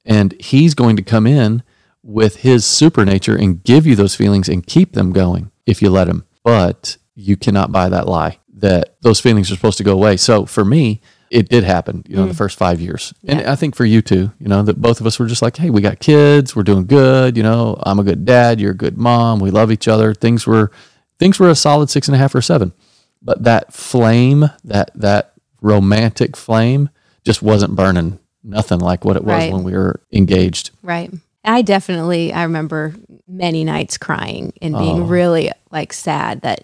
And 0.04 0.34
He's 0.40 0.74
going 0.74 0.96
to 0.96 1.02
come 1.02 1.26
in 1.26 1.62
with 2.02 2.36
His 2.36 2.64
supernature 2.64 3.36
and 3.36 3.62
give 3.62 3.86
you 3.86 3.96
those 3.96 4.14
feelings 4.14 4.48
and 4.48 4.66
keep 4.66 4.92
them 4.92 5.12
going 5.12 5.50
if 5.66 5.80
you 5.80 5.90
let 5.90 6.08
Him. 6.08 6.24
But 6.42 6.96
you 7.14 7.36
cannot 7.36 7.72
buy 7.72 7.88
that 7.88 8.06
lie 8.08 8.38
that 8.56 8.96
those 9.02 9.20
feelings 9.20 9.50
are 9.50 9.56
supposed 9.56 9.78
to 9.78 9.84
go 9.84 9.92
away. 9.92 10.16
So 10.16 10.46
for 10.46 10.64
me, 10.64 11.00
it 11.30 11.48
did 11.48 11.64
happen, 11.64 12.04
you 12.06 12.16
know, 12.16 12.22
in 12.22 12.28
the 12.28 12.34
mm. 12.34 12.38
first 12.38 12.56
five 12.56 12.80
years. 12.80 13.12
And 13.24 13.42
I 13.42 13.56
think 13.56 13.74
for 13.74 13.84
you 13.84 14.02
too, 14.02 14.32
you 14.38 14.46
know, 14.46 14.62
that 14.62 14.80
both 14.80 15.00
of 15.00 15.06
us 15.06 15.18
were 15.18 15.26
just 15.26 15.42
like, 15.42 15.56
hey, 15.56 15.68
we 15.68 15.80
got 15.80 15.98
kids, 15.98 16.54
we're 16.54 16.62
doing 16.62 16.86
good, 16.86 17.36
you 17.36 17.42
know, 17.42 17.76
I'm 17.82 17.98
a 17.98 18.04
good 18.04 18.24
dad, 18.24 18.60
you're 18.60 18.70
a 18.70 18.76
good 18.76 18.96
mom, 18.96 19.40
we 19.40 19.50
love 19.50 19.72
each 19.72 19.88
other. 19.88 20.14
Things 20.14 20.46
were 20.46 20.70
things 21.18 21.38
were 21.40 21.48
a 21.48 21.54
solid 21.54 21.90
six 21.90 22.06
and 22.08 22.14
a 22.14 22.18
half 22.18 22.34
or 22.34 22.42
seven. 22.42 22.72
But 23.20 23.42
that 23.44 23.72
flame, 23.72 24.50
that 24.62 24.90
that 24.94 25.32
romantic 25.60 26.36
flame 26.36 26.90
just 27.24 27.42
wasn't 27.42 27.74
burning. 27.74 28.20
Nothing 28.44 28.78
like 28.80 29.04
what 29.04 29.16
it 29.16 29.24
was 29.24 29.32
Right. 29.32 29.52
when 29.52 29.64
we 29.64 29.72
were 29.72 30.00
engaged. 30.12 30.70
Right. 30.82 31.10
I 31.44 31.62
definitely 31.62 32.32
I 32.32 32.42
remember 32.44 32.94
many 33.26 33.64
nights 33.64 33.98
crying 33.98 34.52
and 34.62 34.74
being 34.76 35.02
Oh. 35.02 35.06
really 35.06 35.50
like 35.70 35.92
sad 35.92 36.42
that 36.42 36.62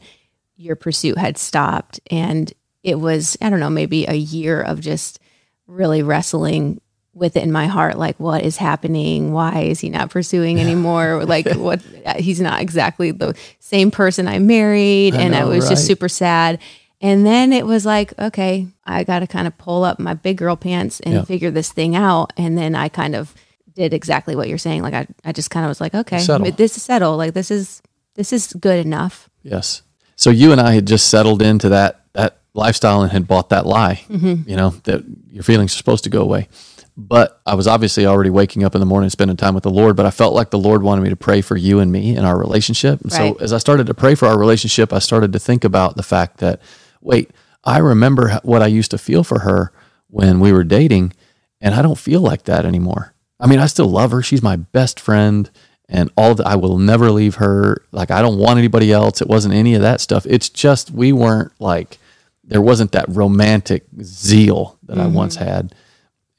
your 0.57 0.77
pursuit 0.77 1.17
had 1.19 1.37
stopped 1.39 2.01
and 2.11 2.53
it 2.83 2.99
was 3.01 3.37
I 3.43 3.51
don't 3.51 3.61
know 3.61 3.71
maybe 3.71 4.07
a 4.07 4.15
year 4.15 4.61
of 4.61 4.81
just 4.81 5.19
really 5.67 6.03
wrestling 6.03 6.81
with 7.13 7.37
it 7.37 7.43
in 7.43 7.51
my 7.53 7.67
heart 7.67 7.99
like 7.99 8.19
what 8.21 8.43
is 8.43 8.57
happening 8.57 9.33
why 9.33 9.61
is 9.63 9.81
he 9.81 9.91
not 9.91 10.11
pursuing 10.11 10.59
anymore 10.67 11.25
like 11.25 11.51
what 11.57 11.81
he's 12.19 12.41
not 12.41 12.61
exactly 12.61 13.11
the 13.11 13.37
same 13.59 13.91
person 13.91 14.29
I 14.29 14.39
married 14.39 15.15
I 15.15 15.21
and 15.23 15.35
I 15.35 15.45
was 15.45 15.65
right. 15.65 15.71
just 15.71 15.87
super 15.87 16.09
sad 16.09 16.59
and 17.01 17.25
then 17.27 17.53
it 17.53 17.67
was 17.67 17.85
like 17.87 18.17
okay 18.19 18.67
I 18.85 19.05
got 19.05 19.21
to 19.21 19.27
kind 19.27 19.47
of 19.47 19.57
pull 19.59 19.85
up 19.85 19.99
my 19.99 20.15
big 20.15 20.37
girl 20.39 20.57
pants 20.57 21.01
and 21.01 21.15
Yeah. 21.15 21.25
figure 21.25 21.51
this 21.51 21.73
thing 21.73 21.95
out 21.97 22.33
and 22.37 22.57
then 22.59 22.75
I 22.75 22.89
kind 22.89 23.15
of 23.15 23.35
did 23.75 23.95
exactly 23.95 24.35
what 24.35 24.49
you're 24.49 24.59
saying. 24.59 24.83
Like 24.83 24.95
I, 24.95 25.07
I 25.25 25.33
just 25.33 25.51
kind 25.51 25.65
of 25.65 25.69
was 25.71 25.81
like, 25.81 25.95
okay, 25.95 26.19
Settle. 26.19 26.51
this 26.51 26.77
is 26.77 26.83
settled. 26.83 27.19
Like 27.19 27.35
this 27.35 27.51
is 27.51 27.81
this 28.17 28.33
is 28.33 28.53
good 28.55 28.85
enough. 28.85 29.31
Yes. 29.43 29.83
So 30.17 30.29
you 30.31 30.53
and 30.53 30.61
I 30.61 30.73
had 30.73 30.87
just 30.87 31.09
settled 31.09 31.41
into 31.41 31.69
that 31.71 32.01
that 32.15 32.39
lifestyle 32.53 33.03
and 33.03 33.13
had 33.13 33.29
bought 33.29 33.51
that 33.51 33.67
lie. 33.67 34.03
Mm-hmm. 34.11 34.49
You 34.51 34.57
know 34.57 34.71
that 34.85 35.05
your 35.31 35.45
feelings 35.45 35.73
are 35.73 35.77
supposed 35.79 36.05
to 36.05 36.11
go 36.11 36.21
away. 36.21 36.49
But 36.97 37.41
I 37.47 37.55
was 37.55 37.67
obviously 37.69 38.05
already 38.05 38.29
waking 38.29 38.65
up 38.65 38.75
in 38.75 38.81
the 38.81 38.87
morning, 38.87 39.09
spending 39.09 39.37
time 39.37 39.55
with 39.55 39.63
the 39.63 39.71
Lord. 39.71 39.97
But 39.97 40.05
I 40.05 40.11
felt 40.11 40.35
like 40.35 40.51
the 40.51 40.59
Lord 40.59 40.83
wanted 40.83 41.03
me 41.03 41.09
to 41.11 41.17
pray 41.17 41.41
for 41.41 41.57
you 41.57 41.79
and 41.79 41.91
me 41.91 42.17
and 42.17 42.27
our 42.27 42.37
relationship. 42.37 43.01
And 43.01 43.13
Right. 43.13 43.35
so 43.39 43.43
as 43.43 43.53
I 43.55 43.59
started 43.59 43.87
to 43.87 43.95
pray 43.95 44.15
for 44.17 44.27
our 44.27 44.37
relationship, 44.39 44.93
I 44.93 44.99
started 44.99 45.33
to 45.33 45.39
think 45.39 45.65
about 45.65 45.97
the 45.97 46.03
fact 46.03 46.39
that 46.39 46.61
wait, 47.01 47.31
I 47.65 47.79
remember 47.79 48.41
what 48.43 48.63
I 48.63 48.67
used 48.67 48.91
to 48.93 48.99
feel 48.99 49.25
for 49.25 49.41
her 49.41 49.73
when 50.09 50.41
we 50.41 50.53
were 50.53 50.65
dating, 50.65 51.13
and 51.61 51.75
I 51.75 51.83
don't 51.83 51.99
feel 51.99 52.21
like 52.21 52.45
that 52.45 52.65
anymore. 52.65 53.15
I 53.39 53.47
mean, 53.47 53.59
I 53.59 53.67
still 53.67 53.89
love 53.89 54.11
her. 54.11 54.23
She's 54.23 54.43
my 54.43 54.57
best 54.57 55.01
friend 55.01 55.51
and 55.89 56.11
all 56.17 56.35
that 56.37 56.47
I 56.47 56.57
will 56.57 56.79
never 56.79 57.11
leave 57.11 57.37
her. 57.37 57.85
Like 57.91 58.11
I 58.11 58.23
don't 58.23 58.39
want 58.39 58.59
anybody 58.59 58.93
else. 58.93 59.21
It 59.21 59.29
wasn't 59.29 59.55
any 59.55 59.75
of 59.75 59.83
that 59.83 60.01
stuff. 60.01 60.25
It's 60.27 60.49
just 60.49 60.91
we 60.91 61.13
weren't 61.13 61.53
like 61.59 61.99
there 62.45 62.63
wasn't 62.63 62.93
that 62.93 63.07
romantic 63.09 63.85
zeal 64.03 64.79
that 64.85 64.99
I 64.99 65.07
once 65.07 65.37
mm-hmm. 65.37 65.47
had. 65.47 65.75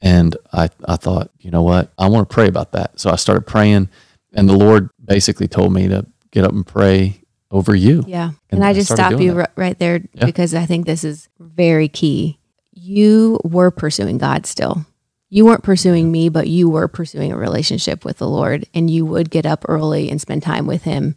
And 0.00 0.36
I, 0.52 0.68
I 0.84 0.96
thought, 0.96 1.30
you 1.38 1.50
know 1.50 1.62
what? 1.62 1.92
I 1.96 2.08
want 2.08 2.28
to 2.28 2.34
pray 2.34 2.48
about 2.48 2.72
that. 2.72 2.98
So 2.98 3.10
I 3.10 3.16
started 3.16 3.46
praying 3.46 3.88
and 4.32 4.48
the 4.48 4.56
Lord 4.56 4.90
basically 5.02 5.48
told 5.48 5.72
me 5.72 5.88
to 5.88 6.06
get 6.30 6.44
up 6.44 6.52
and 6.52 6.66
pray 6.66 7.21
over 7.52 7.76
you. 7.76 8.02
Yeah. 8.08 8.30
And 8.50 8.60
Can 8.60 8.62
I 8.62 8.72
just 8.72 8.90
stop 8.92 9.20
you 9.20 9.44
right 9.56 9.78
there 9.78 10.00
Yeah. 10.14 10.26
because 10.26 10.54
I 10.54 10.66
think 10.66 10.86
this 10.86 11.04
is 11.04 11.28
very 11.38 11.88
key. 11.88 12.38
You 12.72 13.38
were 13.44 13.70
pursuing 13.70 14.18
God 14.18 14.46
still. 14.46 14.86
You 15.30 15.44
weren't 15.44 15.62
pursuing 15.62 16.10
me, 16.10 16.28
but 16.28 16.48
you 16.48 16.68
were 16.68 16.88
pursuing 16.88 17.32
a 17.32 17.36
relationship 17.36 18.04
with 18.04 18.18
the 18.18 18.28
Lord 18.28 18.66
and 18.74 18.90
you 18.90 19.06
would 19.06 19.30
get 19.30 19.46
up 19.46 19.64
early 19.68 20.10
and 20.10 20.20
spend 20.20 20.42
time 20.42 20.66
with 20.66 20.82
him. 20.82 21.14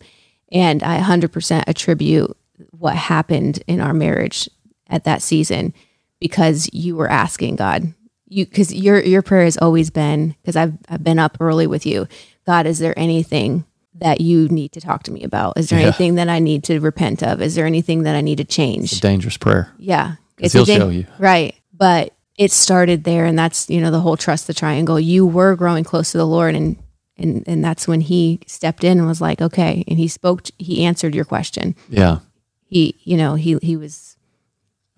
And 0.52 0.84
I 0.84 1.00
100% 1.02 1.64
attribute 1.68 2.38
what 2.72 2.96
happened 2.96 3.64
in 3.68 3.82
our 3.82 3.94
marriage 3.94 4.50
at 4.90 5.04
that 5.06 5.22
season 5.22 5.74
because 6.20 6.70
you 6.72 6.96
were 6.96 7.10
asking 7.10 7.56
God. 7.58 7.94
You 8.28 8.46
cuz 8.46 8.74
your 8.74 9.02
your 9.02 9.22
prayer 9.22 9.44
has 9.46 9.58
always 9.58 9.90
been 9.90 10.36
cuz 10.46 10.56
I've 10.56 10.74
I've 10.90 11.04
been 11.04 11.20
up 11.20 11.38
early 11.40 11.68
with 11.68 11.86
you. 11.86 12.08
God, 12.46 12.66
is 12.66 12.80
there 12.80 12.98
anything 12.98 13.66
that 14.00 14.22
you 14.22 14.48
need 14.50 14.72
to 14.74 14.82
talk 14.82 15.04
to 15.04 15.12
me 15.12 15.24
about? 15.24 15.58
Is 15.58 15.70
there 15.70 15.80
Yeah. 15.80 15.88
anything 15.88 16.16
that 16.16 16.30
I 16.30 16.40
need 16.40 16.64
to 16.66 16.80
repent 16.80 17.24
of? 17.24 17.42
Is 17.42 17.56
there 17.56 17.66
anything 17.66 18.04
that 18.04 18.16
I 18.16 18.22
need 18.22 18.38
to 18.38 18.44
change? 18.44 18.92
It's 18.92 18.98
a 19.00 19.02
dangerous 19.02 19.38
prayer. 19.38 19.72
Yeah. 19.78 20.16
a 20.42 20.50
he'll 20.50 20.66
show 20.66 20.90
you. 20.90 21.06
Right. 21.18 21.56
But 21.74 22.14
it 22.38 22.52
started 22.52 23.06
there 23.06 23.26
and 23.26 23.40
that's, 23.40 23.70
you 23.70 23.80
know, 23.80 23.92
the 23.92 24.02
whole 24.02 24.18
trust 24.18 24.48
the 24.48 24.54
triangle. 24.54 25.00
You 25.00 25.26
were 25.26 25.56
growing 25.56 25.84
close 25.86 26.12
to 26.12 26.18
the 26.18 26.28
Lord 26.28 26.56
and 26.56 26.78
and 27.18 27.46
and 27.48 27.64
that's 27.64 27.88
when 27.88 28.02
he 28.02 28.42
stepped 28.46 28.84
in 28.84 28.98
and 28.98 29.08
was 29.08 29.22
like, 29.22 29.42
"Okay." 29.42 29.86
And 29.88 29.98
he 29.98 30.10
spoke 30.10 30.44
t- 30.44 30.54
he 30.58 30.84
answered 30.84 31.16
your 31.16 31.24
question. 31.24 31.74
Yeah, 31.90 32.20
He, 32.66 32.96
you 33.06 33.16
know, 33.16 33.36
he 33.36 33.58
he 33.62 33.78
was 33.78 34.18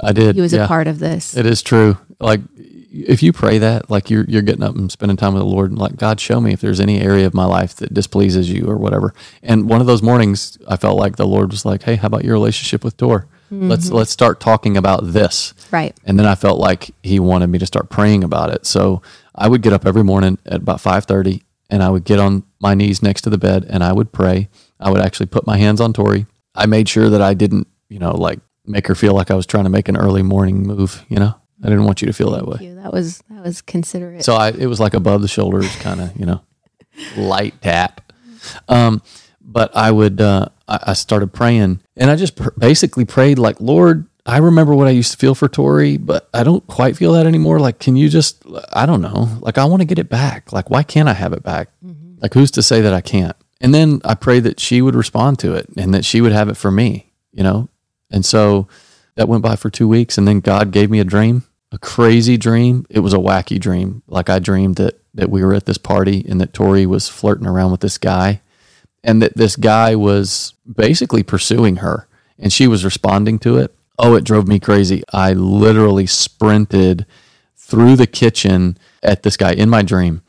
I 0.01 0.13
did. 0.13 0.33
he 0.33 0.41
was 0.41 0.51
yeah. 0.51 0.63
a 0.63 0.67
part 0.67 0.87
of 0.87 0.97
this. 0.97 1.37
It 1.37 1.45
is 1.45 1.61
true. 1.61 1.95
Like 2.19 2.41
if 2.91 3.21
you 3.21 3.33
pray 3.33 3.57
that, 3.57 3.89
like 3.89 4.09
you're 4.09 4.25
you're 4.25 4.41
getting 4.41 4.63
up 4.63 4.75
and 4.75 4.91
spending 4.91 5.17
time 5.17 5.33
with 5.33 5.41
the 5.41 5.47
Lord, 5.47 5.71
and 5.71 5.79
like 5.79 5.95
God, 5.95 6.19
show 6.19 6.39
me 6.39 6.53
if 6.53 6.61
there's 6.61 6.79
any 6.79 6.99
area 7.01 7.25
of 7.25 7.33
my 7.33 7.45
life 7.45 7.75
that 7.75 7.93
displeases 7.93 8.49
you 8.49 8.67
or 8.67 8.77
whatever. 8.77 9.13
And 9.43 9.69
one 9.69 9.81
of 9.81 9.87
those 9.87 10.01
mornings, 10.01 10.57
I 10.67 10.77
felt 10.77 10.97
like 10.97 11.15
the 11.15 11.27
Lord 11.27 11.51
was 11.51 11.65
like, 11.65 11.83
"Hey, 11.83 11.95
how 11.95 12.07
about 12.07 12.23
your 12.23 12.33
relationship 12.33 12.83
with 12.83 12.97
Tor? 12.97 13.27
Let's 13.49 13.85
mm-hmm. 13.87 13.95
let's 13.95 14.11
start 14.11 14.39
talking 14.39 14.77
about 14.77 15.01
this." 15.11 15.53
right. 15.71 15.95
And 16.05 16.17
then 16.17 16.25
I 16.25 16.35
felt 16.35 16.59
like 16.59 16.91
He 17.03 17.19
wanted 17.19 17.47
me 17.47 17.59
to 17.59 17.65
start 17.65 17.89
praying 17.89 18.23
about 18.23 18.51
it. 18.51 18.65
So 18.65 19.01
I 19.35 19.47
would 19.47 19.61
get 19.61 19.73
up 19.73 19.85
every 19.85 20.03
morning 20.03 20.37
at 20.45 20.61
about 20.61 20.81
five 20.81 21.05
thirty, 21.05 21.43
and 21.69 21.83
I 21.83 21.89
would 21.89 22.03
get 22.03 22.19
on 22.19 22.43
my 22.59 22.73
knees 22.73 23.03
next 23.03 23.21
to 23.21 23.29
the 23.29 23.37
bed, 23.37 23.65
and 23.69 23.83
I 23.83 23.93
would 23.93 24.11
pray. 24.11 24.49
I 24.79 24.91
would 24.91 25.01
actually 25.01 25.27
put 25.27 25.47
my 25.47 25.57
hands 25.57 25.81
on 25.81 25.93
Tori. 25.93 26.25
I 26.55 26.65
made 26.65 26.89
sure 26.89 27.09
that 27.09 27.21
I 27.21 27.33
didn't, 27.33 27.67
you 27.89 27.99
know, 27.99 28.15
like 28.15 28.39
make 28.65 28.87
her 28.87 28.95
feel 28.95 29.13
like 29.13 29.31
I 29.31 29.35
was 29.35 29.45
trying 29.45 29.63
to 29.63 29.69
make 29.69 29.87
an 29.89 29.97
early 29.97 30.23
morning 30.23 30.63
move. 30.63 31.05
You 31.09 31.17
know, 31.17 31.35
I 31.63 31.69
didn't 31.69 31.85
want 31.85 32.01
you 32.01 32.05
to 32.07 32.13
feel 32.13 32.31
that 32.31 32.47
way. 32.47 32.57
You. 32.61 32.75
That 32.75 32.93
was 32.93 33.23
that 33.29 33.43
was 33.43 33.61
considerate. 33.61 34.23
So 34.23 34.35
I, 34.35 34.49
it 34.49 34.67
was 34.67 34.79
like 34.79 34.93
above 34.93 35.21
the 35.21 35.27
shoulders, 35.27 35.73
kind 35.77 36.01
of, 36.01 36.15
you 36.17 36.25
know, 36.25 36.41
light 37.17 37.59
tap. 37.61 38.11
Um, 38.67 39.01
but 39.41 39.75
I 39.75 39.91
would, 39.91 40.21
uh, 40.21 40.49
I, 40.67 40.79
I 40.87 40.93
started 40.93 41.33
praying 41.33 41.81
and 41.95 42.11
I 42.11 42.15
just 42.15 42.35
pr- 42.35 42.49
basically 42.57 43.05
prayed 43.05 43.39
like, 43.39 43.59
Lord, 43.59 44.07
I 44.25 44.37
remember 44.37 44.75
what 44.75 44.87
I 44.87 44.91
used 44.91 45.11
to 45.11 45.17
feel 45.17 45.33
for 45.35 45.47
Tori, 45.47 45.97
but 45.97 46.29
I 46.33 46.43
don't 46.43 46.65
quite 46.67 46.97
feel 46.97 47.13
that 47.13 47.25
anymore. 47.25 47.59
Like, 47.59 47.79
can 47.79 47.95
you 47.95 48.09
just, 48.09 48.43
I 48.73 48.85
don't 48.85 49.01
know, 49.01 49.37
like, 49.39 49.57
I 49.57 49.65
want 49.65 49.81
to 49.81 49.85
get 49.85 49.99
it 49.99 50.09
back. 50.09 50.51
Like, 50.51 50.69
why 50.69 50.83
can't 50.83 51.07
I 51.07 51.13
have 51.13 51.31
it 51.31 51.43
back? 51.43 51.69
Like, 52.19 52.33
who's 52.33 52.51
to 52.51 52.61
say 52.61 52.81
that 52.81 52.93
I 52.93 53.01
can't? 53.01 53.37
And 53.61 53.73
then 53.73 54.01
I 54.03 54.15
prayed 54.15 54.43
that 54.43 54.59
she 54.59 54.81
would 54.81 54.95
respond 54.95 55.39
to 55.39 55.53
it 55.53 55.67
and 55.77 55.93
that 55.93 56.03
she 56.03 56.19
would 56.19 56.33
have 56.33 56.49
it 56.49 56.57
for 56.57 56.69
me, 56.69 57.13
you 57.31 57.41
know? 57.41 57.69
And 58.11 58.25
so 58.25 58.67
that 59.17 59.27
went 59.27 59.43
by 59.43 59.55
for 59.55 59.69
two 59.69 59.87
weeks. 59.87 60.17
And 60.17 60.27
then 60.27 60.39
God 60.39 60.71
gave 60.71 60.89
me 60.89 60.99
a 60.99 61.03
dream, 61.03 61.43
a 61.71 61.77
crazy 61.77 62.37
dream. 62.37 62.85
It 62.89 62.99
was 62.99 63.13
a 63.13 63.17
wacky 63.17 63.59
dream. 63.59 64.03
Like 64.07 64.29
I 64.29 64.39
dreamed 64.39 64.75
that, 64.77 65.01
that 65.15 65.29
we 65.29 65.43
were 65.43 65.55
at 65.55 65.65
this 65.65 65.79
party 65.79 66.23
and 66.29 66.39
that 66.39 66.53
Tori 66.53 66.85
was 66.85 67.09
flirting 67.09 67.47
around 67.47 67.71
with 67.71 67.81
this 67.81 67.97
guy 67.97 68.41
and 69.03 69.21
that 69.21 69.35
this 69.35 69.55
guy 69.55 69.95
was 69.95 70.53
basically 70.71 71.23
pursuing 71.23 71.77
her 71.77 72.07
and 72.37 72.53
she 72.53 72.67
was 72.67 72.85
responding 72.85 73.39
to 73.39 73.57
it. 73.57 73.73
Oh, 73.99 74.15
it 74.15 74.23
drove 74.23 74.47
me 74.47 74.59
crazy. 74.59 75.03
I 75.11 75.33
literally 75.33 76.05
sprinted 76.05 77.07
through 77.55 77.95
the 77.95 78.07
kitchen 78.07 78.77
at 79.01 79.23
this 79.23 79.35
guy 79.35 79.51
in 79.53 79.69
my 79.69 79.81
dream 79.81 80.21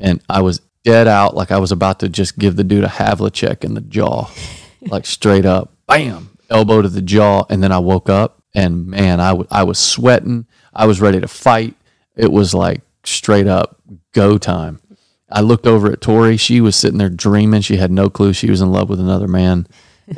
and 0.00 0.20
I 0.28 0.42
was 0.42 0.60
dead 0.82 1.06
out 1.06 1.36
like 1.36 1.52
I 1.52 1.58
was 1.58 1.70
about 1.70 2.00
to 2.00 2.08
just 2.08 2.36
give 2.36 2.56
the 2.56 2.64
dude 2.64 2.82
a 2.82 2.88
Havlicek 2.88 3.62
in 3.62 3.74
the 3.74 3.80
jaw, 3.80 4.28
like 4.80 5.06
straight 5.06 5.46
up, 5.46 5.72
bam, 5.86 6.36
elbow 6.52 6.82
to 6.82 6.88
the 6.88 7.02
jaw. 7.02 7.44
And 7.50 7.62
then 7.62 7.72
I 7.72 7.78
woke 7.78 8.08
up 8.08 8.42
and 8.54 8.86
man, 8.86 9.20
I, 9.20 9.28
w- 9.30 9.48
I 9.50 9.64
was 9.64 9.78
sweating. 9.78 10.46
I 10.74 10.86
was 10.86 11.00
ready 11.00 11.20
to 11.20 11.28
fight. 11.28 11.74
It 12.16 12.30
was 12.30 12.54
like 12.54 12.82
straight 13.04 13.46
up 13.46 13.76
go 14.12 14.38
time. 14.38 14.80
I 15.30 15.40
looked 15.40 15.66
over 15.66 15.90
at 15.90 16.00
Tori. 16.02 16.36
She 16.36 16.60
was 16.60 16.76
sitting 16.76 16.98
there 16.98 17.08
dreaming. 17.08 17.62
She 17.62 17.76
had 17.76 17.90
no 17.90 18.10
clue 18.10 18.32
she 18.34 18.50
was 18.50 18.60
in 18.60 18.70
love 18.70 18.88
with 18.90 19.00
another 19.00 19.28
man. 19.28 19.66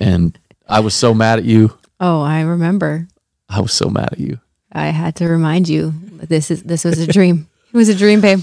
And 0.00 0.36
I 0.68 0.80
was 0.80 0.94
so 0.94 1.14
mad 1.14 1.38
at 1.38 1.44
you. 1.44 1.78
oh, 2.00 2.20
I 2.22 2.40
remember. 2.40 3.06
I 3.48 3.60
was 3.60 3.72
so 3.72 3.88
mad 3.88 4.08
at 4.12 4.18
you. 4.18 4.40
I 4.72 4.86
had 4.88 5.14
to 5.16 5.28
remind 5.28 5.68
you 5.68 5.94
this 6.10 6.50
is 6.50 6.64
this 6.64 6.84
was 6.84 6.98
a 6.98 7.06
dream. 7.06 7.48
It 7.72 7.76
was 7.76 7.88
a 7.88 7.94
dream, 7.94 8.20
babe. 8.20 8.40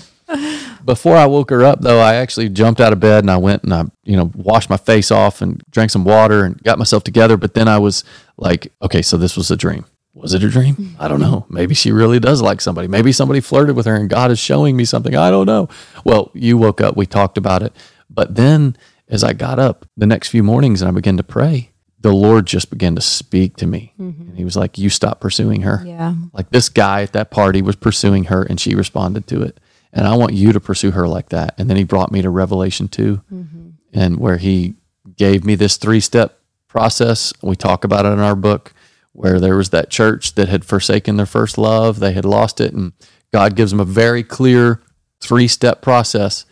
Before 0.85 1.15
I 1.15 1.25
woke 1.25 1.50
her 1.50 1.63
up, 1.63 1.81
though, 1.81 2.00
I 2.00 2.15
actually 2.15 2.50
jumped 2.50 2.81
out 2.81 2.93
of 2.93 3.00
bed 3.00 3.23
and 3.23 3.31
I 3.31 3.38
went 3.38 3.63
and 3.63 3.73
I, 3.73 3.85
you 4.03 4.17
know, 4.17 4.31
washed 4.35 4.69
my 4.69 4.77
face 4.77 5.11
off 5.11 5.41
and 5.41 5.61
drank 5.71 5.91
some 5.91 6.03
water 6.03 6.43
and 6.43 6.61
got 6.63 6.79
myself 6.79 7.03
together. 7.03 7.38
But 7.38 7.53
then 7.53 7.67
I 7.67 7.79
was 7.79 8.03
like, 8.38 8.71
okay, 8.81 9.01
so 9.01 9.17
this 9.17 9.38
was 9.38 9.51
a 9.51 9.57
dream. 9.57 9.85
Was 10.13 10.33
it 10.33 10.43
a 10.43 10.50
dream? 10.50 10.95
I 11.00 11.07
don't 11.07 11.21
know. 11.21 11.45
Maybe 11.50 11.73
she 11.73 11.91
really 11.91 12.19
does 12.19 12.41
like 12.41 12.59
somebody. 12.59 12.88
Maybe 12.88 13.11
somebody 13.11 13.39
flirted 13.39 13.75
with 13.75 13.85
her 13.85 13.95
and 13.95 14.09
God 14.09 14.29
is 14.29 14.39
showing 14.39 14.75
me 14.75 14.83
something. 14.83 15.15
I 15.15 15.29
don't 15.29 15.45
know. 15.45 15.69
Well, 16.03 16.31
you 16.33 16.57
woke 16.57 16.81
up, 16.81 16.97
we 16.97 17.05
talked 17.05 17.38
about 17.38 17.63
it. 17.63 17.73
But 18.09 18.35
then 18.35 18.75
as 19.07 19.23
I 19.23 19.33
got 19.33 19.57
up 19.57 19.85
the 19.95 20.05
next 20.05 20.27
few 20.27 20.43
mornings 20.43 20.81
and 20.81 20.89
I 20.89 20.91
began 20.91 21.17
to 21.17 21.23
pray, 21.23 21.71
the 22.01 22.11
Lord 22.11 22.45
just 22.45 22.69
began 22.69 22.95
to 22.95 23.01
speak 23.01 23.55
to 23.57 23.67
me. 23.67 23.93
Mm-hmm. 24.00 24.29
And 24.29 24.38
he 24.38 24.43
was 24.43 24.57
like, 24.57 24.77
You 24.77 24.89
stop 24.89 25.19
pursuing 25.21 25.61
her. 25.61 25.83
Yeah. 25.85 26.15
Like 26.33 26.50
this 26.50 26.67
guy 26.67 27.03
at 27.03 27.13
that 27.13 27.31
party 27.31 27.61
was 27.61 27.75
pursuing 27.75 28.25
her 28.25 28.43
and 28.43 28.59
she 28.59 28.75
responded 28.75 29.27
to 29.27 29.43
it. 29.43 29.59
And 29.93 30.07
I 30.07 30.15
want 30.15 30.33
you 30.33 30.53
to 30.53 30.60
pursue 30.60 30.91
her 30.91 31.07
like 31.07 31.29
that. 31.29 31.55
And 31.57 31.69
then 31.69 31.77
he 31.77 31.83
brought 31.83 32.12
me 32.12 32.21
to 32.21 32.29
Revelation 32.29 32.88
2 32.88 33.21
mm-hmm. 33.31 33.69
and 33.93 34.19
where 34.19 34.38
he 34.38 34.75
gave 35.17 35.43
me 35.43 35.55
this 35.55 35.77
three 35.77 36.00
step 36.00 36.39
process. 36.67 37.33
We 37.41 37.55
talk 37.55 37.83
about 37.83 38.05
it 38.05 38.13
in 38.13 38.19
our 38.19 38.36
book 38.36 38.74
where 39.13 39.39
there 39.39 39.57
was 39.57 39.71
that 39.71 39.89
church 39.89 40.36
that 40.36 40.48
had 40.48 40.63
forsaken 40.63 41.17
their 41.17 41.25
first 41.25 41.57
love, 41.57 42.00
they 42.00 42.13
had 42.13 42.25
lost 42.25 42.62
it. 42.62 42.74
And 42.74 42.93
God 43.33 43.55
gives 43.55 43.71
them 43.71 43.79
a 43.79 43.86
very 43.86 44.24
clear 44.24 44.81
three 45.19 45.48
step 45.48 45.81
process 45.81 46.45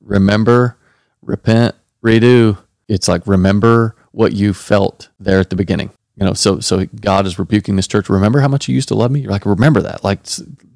remember, 0.00 0.76
repent, 1.22 1.74
redo. 2.04 2.58
It's 2.88 3.08
like 3.08 3.26
remember 3.26 3.96
what 4.10 4.32
you 4.32 4.52
felt 4.52 5.08
there 5.18 5.40
at 5.40 5.50
the 5.50 5.56
beginning. 5.56 5.90
You 6.22 6.28
know, 6.28 6.34
so 6.34 6.60
so 6.60 6.86
God 7.00 7.26
is 7.26 7.36
rebuking 7.36 7.74
this 7.74 7.88
church. 7.88 8.08
Remember 8.08 8.38
how 8.38 8.46
much 8.46 8.68
you 8.68 8.76
used 8.76 8.86
to 8.88 8.94
love 8.94 9.10
me? 9.10 9.22
You're 9.22 9.32
like, 9.32 9.44
remember 9.44 9.82
that. 9.82 10.04
Like 10.04 10.20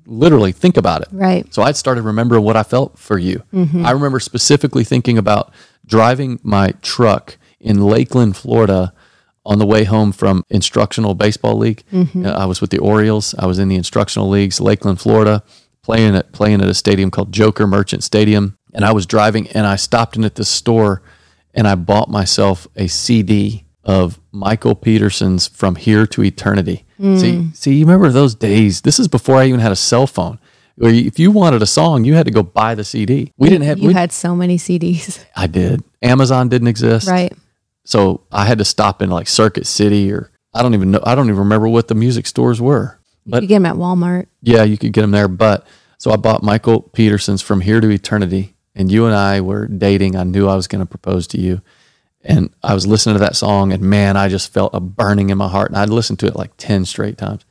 literally 0.04 0.50
think 0.50 0.76
about 0.76 1.02
it. 1.02 1.08
Right. 1.12 1.54
So 1.54 1.62
I 1.62 1.70
started 1.70 2.02
remembering 2.02 2.42
what 2.42 2.56
I 2.56 2.64
felt 2.64 2.98
for 2.98 3.16
you. 3.16 3.44
I 3.86 3.92
remember 3.92 4.18
specifically 4.18 4.82
thinking 4.82 5.18
about 5.18 5.52
driving 5.86 6.40
my 6.42 6.72
truck 6.82 7.38
in 7.60 7.80
Lakeland, 7.80 8.36
Florida, 8.36 8.92
on 9.44 9.60
the 9.60 9.66
way 9.66 9.84
home 9.84 10.10
from 10.10 10.42
instructional 10.50 11.14
baseball 11.14 11.56
league. 11.56 11.84
Uh, 12.26 12.30
I 12.32 12.46
was 12.46 12.60
with 12.60 12.70
the 12.70 12.78
Orioles. 12.78 13.32
I 13.38 13.46
was 13.46 13.60
in 13.60 13.68
the 13.68 13.76
instructional 13.76 14.28
leagues, 14.28 14.60
Lakeland, 14.60 15.00
Florida, 15.00 15.44
playing 15.82 16.16
at 16.16 16.32
playing 16.32 16.60
at 16.60 16.68
a 16.68 16.74
stadium 16.74 17.12
called 17.12 17.30
Joker 17.30 17.68
Marchant 17.68 18.02
Stadium. 18.02 18.58
And 18.74 18.84
I 18.84 18.90
was 18.90 19.06
driving, 19.06 19.46
and 19.50 19.64
I 19.64 19.76
stopped 19.76 20.16
in 20.16 20.24
at 20.24 20.34
this 20.34 20.48
store, 20.48 21.02
and 21.54 21.68
I 21.68 21.76
bought 21.76 22.10
myself 22.10 22.66
a 22.74 22.88
CD 22.88 23.65
of 23.87 24.21
Michael 24.33 24.75
Peterson's 24.75 25.47
"From 25.49 25.76
Here 25.76 26.07
to 26.09 26.23
Eternity." 26.23 26.85
Hmm. 26.99 27.16
See, 27.16 27.49
see, 27.55 27.75
you 27.75 27.87
remember 27.87 28.11
those 28.11 28.35
days? 28.35 28.83
This 28.83 28.99
is 28.99 29.09
before 29.09 29.37
I 29.37 29.47
even 29.47 29.61
had 29.61 29.73
a 29.73 29.76
cell 29.76 30.07
phone. 30.07 30.38
Where 30.76 30.93
if 30.93 31.19
you 31.19 31.31
wanted 31.31 31.62
a 31.62 31.66
song, 31.66 32.05
you 32.05 32.14
had 32.14 32.26
to 32.26 32.33
go 32.33 32.43
buy 32.43 32.75
the 32.75 32.85
CD. 32.85 33.33
We 33.38 33.49
didn't 33.49 33.64
have. 33.66 33.78
You 33.78 33.88
We, 33.88 33.95
had 33.95 34.12
so 34.12 34.37
many 34.37 34.59
CDs, 34.59 35.25
I 35.37 35.47
did. 35.47 35.83
Amazon 36.02 36.50
didn't 36.50 36.69
exist, 36.69 37.09
right? 37.09 37.33
So 37.85 38.23
I 38.33 38.45
had 38.45 38.59
to 38.59 38.64
stop 38.64 39.00
in 39.00 39.09
like 39.09 39.28
Circuit 39.28 39.66
City 39.66 40.12
or 40.12 40.31
I 40.52 40.62
don't 40.62 40.75
even 40.75 40.90
know. 40.90 41.00
I 41.05 41.14
don't 41.14 41.28
even 41.28 41.38
remember 41.38 41.69
what 41.69 41.88
the 41.88 41.95
music 41.95 42.26
stores 42.26 42.61
were. 42.61 42.99
But 43.25 43.43
you 43.43 43.49
get 43.49 43.57
them 43.57 43.66
at 43.66 43.75
Walmart. 43.76 44.26
yeah, 44.43 44.62
you 44.64 44.76
could 44.78 44.93
get 44.93 45.00
them 45.02 45.11
there. 45.12 45.28
But 45.28 45.66
so 45.99 46.11
I 46.12 46.16
bought 46.16 46.43
Michael 46.43 46.83
Peterson's 46.83 47.43
From 47.43 47.61
Here 47.62 47.81
to 47.81 47.88
Eternity, 47.90 48.55
and 48.75 48.90
you 48.93 49.07
and 49.07 49.14
I 49.14 49.40
were 49.40 49.66
dating. 49.66 50.14
I 50.16 50.23
knew 50.25 50.47
I 50.49 50.55
was 50.57 50.66
going 50.69 50.81
to 50.81 50.87
propose 50.87 51.26
to 51.28 51.40
you, 51.40 51.61
and 52.26 52.50
I 52.62 52.75
was 52.75 52.87
listening 52.87 53.14
to 53.14 53.21
that 53.21 53.37
song, 53.37 53.73
and 53.73 53.83
man, 53.83 54.16
I 54.16 54.28
just 54.28 54.52
felt 54.52 54.75
a 54.75 54.80
burning 54.80 55.30
in 55.30 55.38
my 55.38 55.49
heart, 55.49 55.71
and 55.71 55.78
I'd 55.78 55.88
listened 55.88 56.18
to 56.21 56.26
it 56.26 56.37
like 56.37 56.52
ten 56.56 56.85
straight 56.85 57.18
times, 57.18 57.45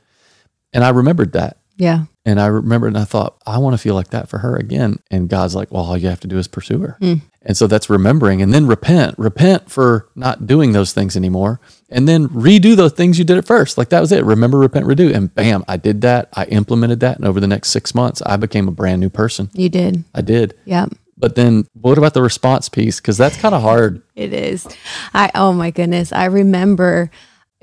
and 0.72 0.84
I 0.84 0.90
remembered 0.90 1.32
that, 1.32 1.58
Yeah. 1.76 2.04
and 2.24 2.40
I 2.40 2.46
remembered, 2.46 2.88
and 2.88 2.98
I 2.98 3.04
thought, 3.04 3.40
I 3.46 3.58
want 3.58 3.74
to 3.74 3.78
feel 3.78 3.94
like 3.94 4.08
that 4.10 4.28
for 4.28 4.38
her 4.38 4.56
again, 4.56 4.98
and 5.10 5.28
God's 5.28 5.54
like, 5.54 5.70
well, 5.72 5.84
all 5.84 5.96
you 5.96 6.08
have 6.08 6.20
to 6.20 6.28
do 6.28 6.38
is 6.38 6.48
pursue 6.48 6.78
her, 6.80 6.96
hmm. 7.00 7.14
and 7.42 7.56
so 7.56 7.66
that's 7.66 7.88
remembering, 7.90 8.42
and 8.42 8.52
then 8.52 8.66
repent, 8.66 9.18
repent 9.18 9.70
for 9.70 10.08
not 10.14 10.46
doing 10.46 10.72
those 10.72 10.92
things 10.92 11.16
anymore, 11.16 11.60
and 11.88 12.08
then 12.08 12.28
redo 12.28 12.74
those 12.74 12.92
things 12.92 13.18
you 13.18 13.24
did 13.24 13.38
at 13.38 13.46
first. 13.46 13.78
Like 13.78 13.90
that 13.90 14.00
was 14.00 14.10
it. 14.10 14.24
Remember, 14.24 14.58
repent, 14.58 14.86
redo. 14.86 15.14
And 15.14 15.32
bam, 15.32 15.64
I 15.68 15.76
did 15.76 16.00
that. 16.00 16.28
I 16.34 16.44
implemented 16.46 16.98
that. 17.00 17.16
And 17.16 17.24
over 17.24 17.38
the 17.38 17.46
next 17.46 17.68
six 17.70 17.94
months, 17.94 18.20
I 18.26 18.36
became 18.36 18.66
a 18.66 18.72
brand 18.72 19.00
new 19.00 19.08
person. 19.08 19.50
You 19.52 19.68
did. 19.68 20.02
I 20.12 20.20
did. 20.20 20.54
Yep. 20.64 20.94
But 21.18 21.34
then 21.34 21.66
what 21.80 21.98
about 21.98 22.14
the 22.14 22.22
response 22.22 22.68
piece? 22.68 23.00
Because 23.00 23.16
that's 23.16 23.36
kind 23.36 23.54
of 23.54 23.62
hard. 23.62 24.02
It 24.14 24.32
is. 24.32 24.66
I 25.14 25.30
oh 25.34 25.52
my 25.52 25.70
goodness. 25.70 26.12
I 26.12 26.26
remember 26.26 27.10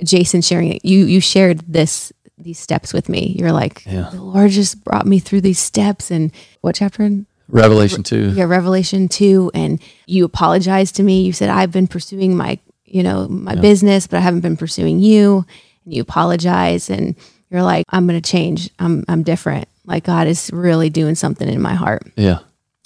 Jason 0.03 0.41
sharing 0.41 0.73
it. 0.73 0.83
You 0.83 1.05
you 1.05 1.21
shared 1.21 1.59
this 1.71 2.11
these 2.37 2.59
steps 2.59 2.93
with 2.93 3.09
me. 3.09 3.35
You're 3.37 3.51
like, 3.51 3.85
Yeah. 3.85 4.09
the 4.11 4.21
Lord 4.21 4.51
just 4.51 4.83
brought 4.83 5.05
me 5.05 5.19
through 5.19 5.41
these 5.41 5.59
steps 5.59 6.11
and 6.11 6.31
what 6.61 6.75
chapter? 6.75 7.03
in 7.03 7.25
Revelation 7.47 8.01
2. 8.03 8.31
Yeah, 8.31 8.45
Revelation 8.45 9.07
2 9.07 9.51
and 9.53 9.79
you 10.07 10.25
apologized 10.25 10.95
to 10.95 11.03
me. 11.03 11.21
You 11.21 11.33
said 11.33 11.49
I've 11.49 11.71
been 11.71 11.87
pursuing 11.87 12.35
my, 12.35 12.57
you 12.85 13.03
know, 13.03 13.27
my 13.27 13.55
business, 13.55 14.07
but 14.07 14.17
I 14.17 14.21
haven't 14.21 14.41
been 14.41 14.57
pursuing 14.57 14.99
you. 14.99 15.45
And 15.85 15.93
you 15.93 16.01
apologize 16.01 16.89
and 16.89 17.15
you're 17.51 17.63
like, 17.63 17.85
I'm 17.89 18.07
going 18.07 18.19
to 18.19 18.31
change. 18.31 18.71
I'm 18.79 19.03
I'm 19.07 19.21
different. 19.21 19.67
Like 19.85 20.05
God 20.05 20.27
is 20.27 20.49
really 20.51 20.89
doing 20.89 21.13
something 21.15 21.47
in 21.47 21.61
my 21.61 21.75
heart. 21.75 22.11
Yeah. 22.15 22.39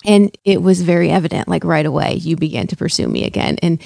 And 0.08 0.36
it 0.46 0.62
was 0.64 0.82
very 0.82 1.10
evident 1.12 1.48
like 1.48 1.64
right 1.64 1.86
away 1.86 2.16
you 2.16 2.36
began 2.36 2.66
to 2.68 2.76
pursue 2.76 3.08
me 3.08 3.26
again. 3.26 3.58
And 3.62 3.80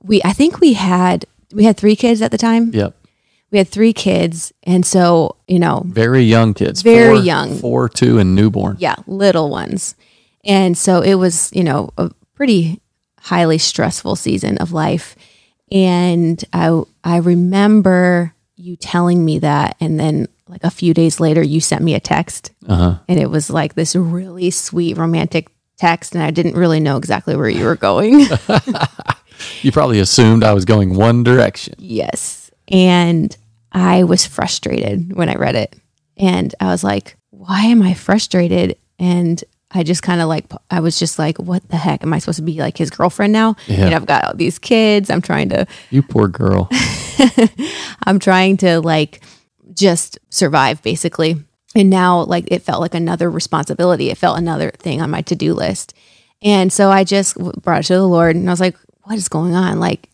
we 0.00 0.22
I 0.24 0.32
think 0.32 0.60
we 0.60 0.72
had 0.74 1.26
we 1.52 1.64
had 1.64 1.76
3 1.76 1.94
kids 1.96 2.22
at 2.22 2.30
the 2.30 2.38
time. 2.38 2.70
Yep. 2.72 2.94
We 3.50 3.58
had 3.58 3.68
3 3.68 3.92
kids 3.92 4.52
and 4.62 4.84
so, 4.86 5.36
you 5.48 5.58
know, 5.58 5.82
Very 5.86 6.22
young 6.22 6.54
kids. 6.54 6.82
Very 6.82 7.16
Four- 7.18 7.24
young. 7.24 7.58
Four, 7.58 7.88
two, 7.88 8.18
and 8.18 8.34
newborn. 8.34 8.76
yeah, 8.78 8.96
little 9.06 9.50
ones. 9.50 9.94
And 10.44 10.78
so 10.78 11.00
it 11.02 11.14
was, 11.14 11.50
you 11.52 11.64
know, 11.64 11.90
a 11.98 12.10
pretty 12.34 12.80
highly 13.20 13.58
stressful 13.58 14.14
season 14.16 14.58
of 14.58 14.70
life. 14.72 15.16
And 15.72 16.44
I 16.52 16.82
I 17.02 17.16
remember 17.18 18.34
you 18.56 18.76
telling 18.76 19.24
me 19.24 19.38
that 19.40 19.76
and 19.80 19.98
then 19.98 20.28
like 20.48 20.62
a 20.64 20.70
few 20.70 20.94
days 20.94 21.18
later 21.20 21.42
you 21.42 21.60
sent 21.60 21.82
me 21.82 21.94
a 21.94 22.00
text 22.00 22.52
Uh-huh. 22.68 22.98
and 23.08 23.18
it 23.18 23.28
was 23.30 23.50
like 23.50 23.74
this 23.74 23.94
really 23.96 24.50
sweet 24.50 24.96
romantic 24.96 25.48
text 25.76 26.14
and 26.14 26.22
I 26.22 26.30
didn't 26.30 26.54
really 26.54 26.80
know 26.80 26.96
exactly 26.96 27.36
where 27.36 27.48
you 27.48 27.64
were 27.64 27.76
going. 27.76 28.26
You 29.62 29.72
probably 29.72 29.98
assumed 30.00 30.44
I 30.44 30.52
was 30.52 30.64
going 30.64 30.94
one 30.94 31.22
direction. 31.22 31.74
Yes. 31.78 32.50
And 32.68 33.36
I 33.72 34.04
was 34.04 34.26
frustrated 34.26 35.14
when 35.14 35.28
I 35.28 35.34
read 35.34 35.54
it. 35.54 35.76
And 36.16 36.54
I 36.60 36.66
was 36.66 36.82
like, 36.82 37.16
why 37.30 37.64
am 37.64 37.82
I 37.82 37.94
frustrated? 37.94 38.78
And 38.98 39.42
I 39.70 39.82
just 39.82 40.02
kind 40.02 40.20
of 40.20 40.28
like, 40.28 40.46
I 40.70 40.80
was 40.80 40.98
just 40.98 41.18
like, 41.18 41.38
what 41.38 41.68
the 41.68 41.76
heck? 41.76 42.02
Am 42.02 42.12
I 42.12 42.18
supposed 42.18 42.38
to 42.38 42.42
be 42.42 42.58
like 42.58 42.78
his 42.78 42.90
girlfriend 42.90 43.32
now? 43.32 43.56
Yeah. 43.66 43.86
And 43.86 43.94
I've 43.94 44.06
got 44.06 44.24
all 44.24 44.34
these 44.34 44.58
kids. 44.58 45.10
I'm 45.10 45.20
trying 45.20 45.50
to, 45.50 45.66
You 45.90 46.02
poor 46.02 46.28
girl. 46.28 46.68
I'm 48.04 48.18
trying 48.18 48.56
to 48.58 48.80
like 48.80 49.20
just 49.74 50.18
survive 50.30 50.82
basically. 50.82 51.36
And 51.76 51.90
now 51.90 52.22
like 52.22 52.46
it 52.48 52.62
felt 52.62 52.80
like 52.80 52.94
another 52.94 53.30
responsibility. 53.30 54.10
It 54.10 54.16
felt 54.16 54.38
another 54.38 54.70
thing 54.70 55.02
on 55.02 55.10
my 55.10 55.20
to 55.22 55.36
do 55.36 55.52
list. 55.52 55.94
And 56.42 56.72
so 56.72 56.90
I 56.90 57.04
just 57.04 57.36
brought 57.36 57.80
it 57.80 57.86
to 57.88 57.94
the 57.94 58.08
Lord 58.08 58.34
and 58.34 58.48
I 58.48 58.52
was 58.52 58.60
like, 58.60 58.76
what 59.02 59.16
is 59.16 59.28
going 59.28 59.54
on? 59.54 59.78
Like, 59.78 60.08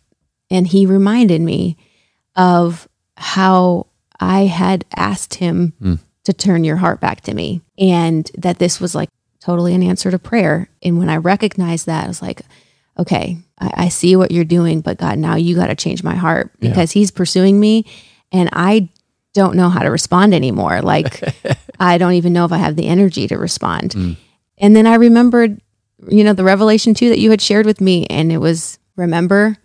and 0.51 0.67
he 0.67 0.87
reminded 0.87 1.41
me 1.41 1.77
of 2.35 2.89
how 3.17 3.87
I 4.19 4.47
had 4.47 4.85
asked 4.97 5.35
him 5.35 5.73
hmm. 5.81 5.95
to 6.25 6.33
turn 6.33 6.65
your 6.65 6.77
heart 6.77 7.01
back 7.01 7.21
to 7.23 7.35
me 7.35 7.63
and 7.79 8.29
that 8.37 8.59
this 8.59 8.81
was 8.81 8.95
like 8.95 9.09
totally 9.41 9.75
an 9.75 9.85
answer 9.85 10.11
to 10.11 10.19
prayer. 10.19 10.69
And 10.83 10.99
when 10.99 11.09
I 11.09 11.17
recognized 11.17 11.87
that, 11.87 12.05
I 12.05 12.09
was 12.09 12.23
like, 12.23 12.43
okay, 12.99 13.39
I, 13.61 13.85
I 13.85 13.89
see 13.89 14.17
what 14.17 14.33
you're 14.33 14.45
doing, 14.45 14.81
but 14.81 14.99
God, 14.99 15.19
now 15.19 15.37
you 15.37 15.55
got 15.55 15.69
to 15.69 15.77
change 15.77 16.03
my 16.03 16.17
heart 16.17 16.51
because 16.59 16.91
he's 16.91 17.11
pursuing 17.13 17.61
me 17.61 17.87
and 18.33 18.49
I 18.53 18.89
don't 19.35 19.57
know 19.57 19.69
how 19.69 19.81
to 19.81 19.91
respond 19.91 20.35
anymore. 20.35 20.83
Like, 20.83 21.23
I 21.81 21.99
don't 21.99 22.15
even 22.15 22.33
know 22.33 22.45
if 22.45 22.53
I 22.53 22.59
have 22.59 22.77
the 22.77 22.87
energy 22.87 23.27
to 23.29 23.37
respond. 23.37 23.93
Mm. 23.93 24.17
And 24.59 24.77
then 24.77 24.87
I 24.87 24.95
remembered, 24.95 25.61
you 26.09 26.25
know, 26.25 26.33
the 26.33 26.45
Revelation 26.45 26.95
2 26.95 27.09
that 27.11 27.19
you 27.19 27.31
had 27.31 27.41
shared 27.41 27.67
with 27.67 27.81
me, 27.81 28.07
and 28.07 28.31
it 28.31 28.39
was 28.39 28.79
remember, 28.97 29.57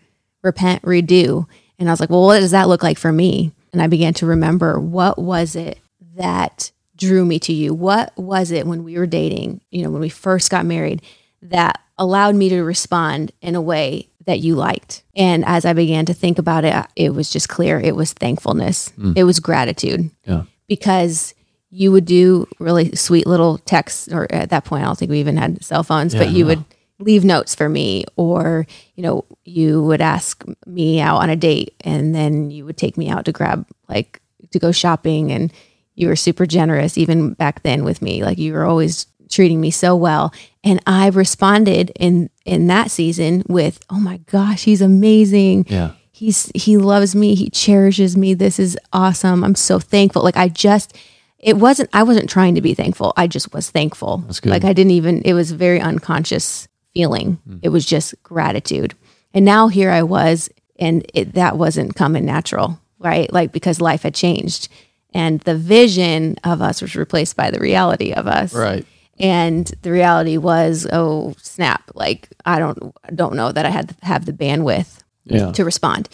repent, 0.43 0.82
redo. 0.84 1.45
And 1.80 1.89
I 1.89 1.91
was 1.91 1.99
like, 1.99 2.10
well, 2.10 2.25
what 2.25 2.39
does 2.39 2.51
that 2.51 2.67
look 2.67 2.84
like 2.84 2.97
for 2.97 3.12
me? 3.12 3.51
And 3.73 3.82
I 3.82 3.88
began 3.88 4.13
to 4.15 4.25
remember 4.25 4.80
what 4.80 5.19
was 5.19 5.56
it 5.56 5.80
that 6.15 6.71
drew 6.95 7.25
me 7.25 7.39
to 7.39 7.53
you? 7.53 7.73
What 7.73 8.17
was 8.17 8.51
it 8.51 8.65
when 8.65 8.84
we 8.84 8.97
were 8.97 9.06
dating, 9.06 9.62
you 9.69 9.84
know, 9.84 9.91
when 9.91 10.01
we 10.01 10.10
first 10.10 10.49
got 10.49 10.65
married, 10.65 11.01
that 11.43 11.80
allowed 11.97 12.36
me 12.36 12.49
to 12.49 12.62
respond 12.62 13.31
in 13.41 13.55
a 13.55 13.62
way 13.62 14.10
that 14.25 14.39
you 14.39 14.55
liked? 14.55 15.03
And 15.15 15.45
as 15.45 15.65
I 15.65 15.73
began 15.73 16.05
to 16.05 16.13
think 16.13 16.38
about 16.38 16.65
it, 16.65 16.75
it 16.95 17.13
was 17.13 17.29
just 17.29 17.49
clear. 17.49 17.79
It 17.79 17.95
was 17.95 18.13
thankfulness, 18.13 18.91
mm. 18.97 19.17
it 19.17 19.23
was 19.23 19.39
gratitude. 19.39 20.12
Yeah. 20.25 20.43
because 20.67 21.33
you 21.69 21.91
would 21.91 22.05
do 22.05 22.47
really 22.60 22.95
sweet 22.95 23.27
little 23.27 23.57
texts 23.57 24.07
or 24.07 24.25
at 24.31 24.51
that 24.51 24.63
point 24.63 24.83
i 24.83 24.86
don't 24.86 24.97
think 24.97 25.12
we 25.12 25.19
even 25.19 25.36
had 25.36 25.62
cell 25.62 25.83
phones 25.83 26.15
but 26.15 26.29
you 26.29 26.45
would 26.45 26.63
leave 26.99 27.25
notes 27.25 27.53
for 27.53 27.67
me 27.67 28.05
or 28.15 28.65
you 28.95 29.03
know 29.03 29.25
you 29.43 29.83
would 29.83 29.99
ask 29.99 30.45
me 30.65 31.01
out 31.01 31.17
on 31.17 31.29
a 31.29 31.36
date 31.36 31.75
and 31.81 32.15
then 32.15 32.49
you 32.49 32.65
would 32.65 32.77
take 32.77 32.97
me 32.97 33.10
out 33.10 33.25
to 33.25 33.33
grab 33.33 33.67
like 33.89 34.21
to 34.51 34.60
go 34.60 34.71
shopping 34.71 35.29
and 35.29 35.51
you 35.97 36.07
were 36.07 36.15
super 36.15 36.45
generous 36.45 36.97
even 36.97 37.33
back 37.33 37.63
then 37.63 37.83
with 37.83 38.01
me. 38.01 38.23
Like 38.23 38.38
you 38.38 38.53
were 38.53 38.63
always 38.63 39.07
treating 39.29 39.61
me 39.61 39.71
so 39.71 39.95
well. 39.95 40.33
And 40.63 40.81
i 40.85 41.07
responded 41.07 41.91
in 41.99 42.29
in 42.45 42.67
that 42.67 42.91
season 42.91 43.43
with 43.47 43.79
oh 43.89 43.99
my 43.99 44.17
gosh 44.17 44.63
he's 44.63 44.81
amazing. 44.81 45.65
Yeah. 45.69 45.91
he's 46.11 46.51
he 46.55 46.77
loves 46.77 47.15
me. 47.15 47.35
He 47.35 47.49
cherishes 47.49 48.17
me. 48.17 48.33
This 48.33 48.59
is 48.59 48.77
awesome. 48.93 49.43
I'm 49.43 49.55
so 49.55 49.79
thankful. 49.79 50.23
Like 50.23 50.37
i 50.37 50.47
just 50.47 50.95
it 51.39 51.57
wasn't 51.57 51.89
i 51.93 52.03
wasn't 52.03 52.29
trying 52.29 52.55
to 52.55 52.61
be 52.61 52.73
thankful. 52.73 53.13
I 53.17 53.27
just 53.27 53.53
was 53.53 53.69
thankful. 53.69 54.17
That's 54.25 54.39
good. 54.39 54.49
like 54.49 54.63
i 54.63 54.73
didn't 54.73 54.91
even 54.91 55.21
it 55.23 55.33
was 55.33 55.51
a 55.51 55.57
very 55.57 55.79
unconscious 55.79 56.67
feeling. 56.93 57.39
Mm. 57.47 57.59
It 57.63 57.69
was 57.69 57.85
just 57.85 58.15
gratitude. 58.23 58.95
And 59.33 59.45
now 59.45 59.67
here 59.67 59.91
i 59.91 60.03
was 60.03 60.49
and 60.79 61.09
it 61.13 61.33
that 61.33 61.57
wasn't 61.57 61.95
coming 61.95 62.25
natural 62.25 62.79
right? 62.99 63.31
Like 63.31 63.51
because 63.51 63.81
life 63.81 64.03
had 64.03 64.15
changed. 64.15 64.69
And 65.13 65.39
the 65.41 65.55
vision 65.55 66.35
of 66.43 66.61
us 66.61 66.81
was 66.81 66.95
replaced 66.95 67.35
by 67.35 67.49
the 67.51 67.59
reality 67.59 68.13
of 68.13 68.27
us. 68.27 68.53
Right. 68.53 68.85
And 69.19 69.73
the 69.82 69.91
reality 69.91 70.38
was 70.38 70.88
oh 70.91 71.34
snap 71.41 71.89
like 71.95 72.30
i 72.45 72.60
don't 72.60 72.93
don't 73.15 73.36
know 73.36 73.51
that 73.51 73.65
i 73.65 73.69
had 73.69 73.89
to 73.89 73.95
have 74.03 74.25
the 74.25 74.34
bandwidth 74.34 75.03
Yeah. 75.25 75.51
to 75.51 75.65
respond. 75.65 76.08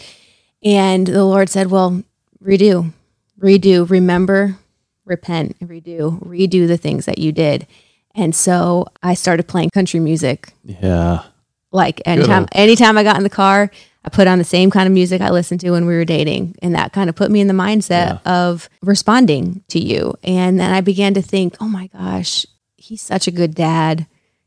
And 0.64 1.06
the 1.06 1.24
Lord 1.24 1.48
said, 1.50 1.70
Well, 1.70 2.02
redo, 2.42 2.92
redo, 3.40 3.88
remember, 3.88 4.56
repent, 5.04 5.56
redo, 5.60 6.18
redo 6.26 6.66
the 6.66 6.76
things 6.78 7.04
that 7.06 7.18
you 7.18 7.30
did. 7.32 7.66
And 8.14 8.34
so 8.34 8.86
I 9.02 9.14
started 9.14 9.46
playing 9.46 9.70
country 9.70 10.00
music. 10.00 10.52
Yeah. 10.64 11.22
Like 11.70 12.00
anytime 12.06 12.46
anytime 12.52 12.96
I 12.96 13.02
got 13.02 13.16
in 13.18 13.24
the 13.24 13.28
car, 13.30 13.70
I 14.04 14.08
put 14.08 14.26
on 14.26 14.38
the 14.38 14.44
same 14.44 14.70
kind 14.70 14.86
of 14.86 14.92
music 14.92 15.20
I 15.20 15.30
listened 15.30 15.60
to 15.60 15.70
when 15.72 15.86
we 15.86 15.94
were 15.94 16.04
dating. 16.04 16.56
And 16.62 16.74
that 16.74 16.92
kind 16.92 17.08
of 17.10 17.14
put 17.16 17.30
me 17.30 17.40
in 17.40 17.46
the 17.48 17.54
mindset 17.54 18.20
of 18.26 18.68
responding 18.82 19.62
to 19.68 19.78
you. 19.78 20.14
And 20.24 20.58
then 20.58 20.72
I 20.72 20.80
began 20.80 21.14
to 21.14 21.22
think, 21.22 21.56
oh 21.60 21.68
my 21.68 21.88
gosh, 21.88 22.46
he's 22.84 23.02
such 23.02 23.26
a 23.26 23.32
good 23.32 23.54
dad. 23.54 24.06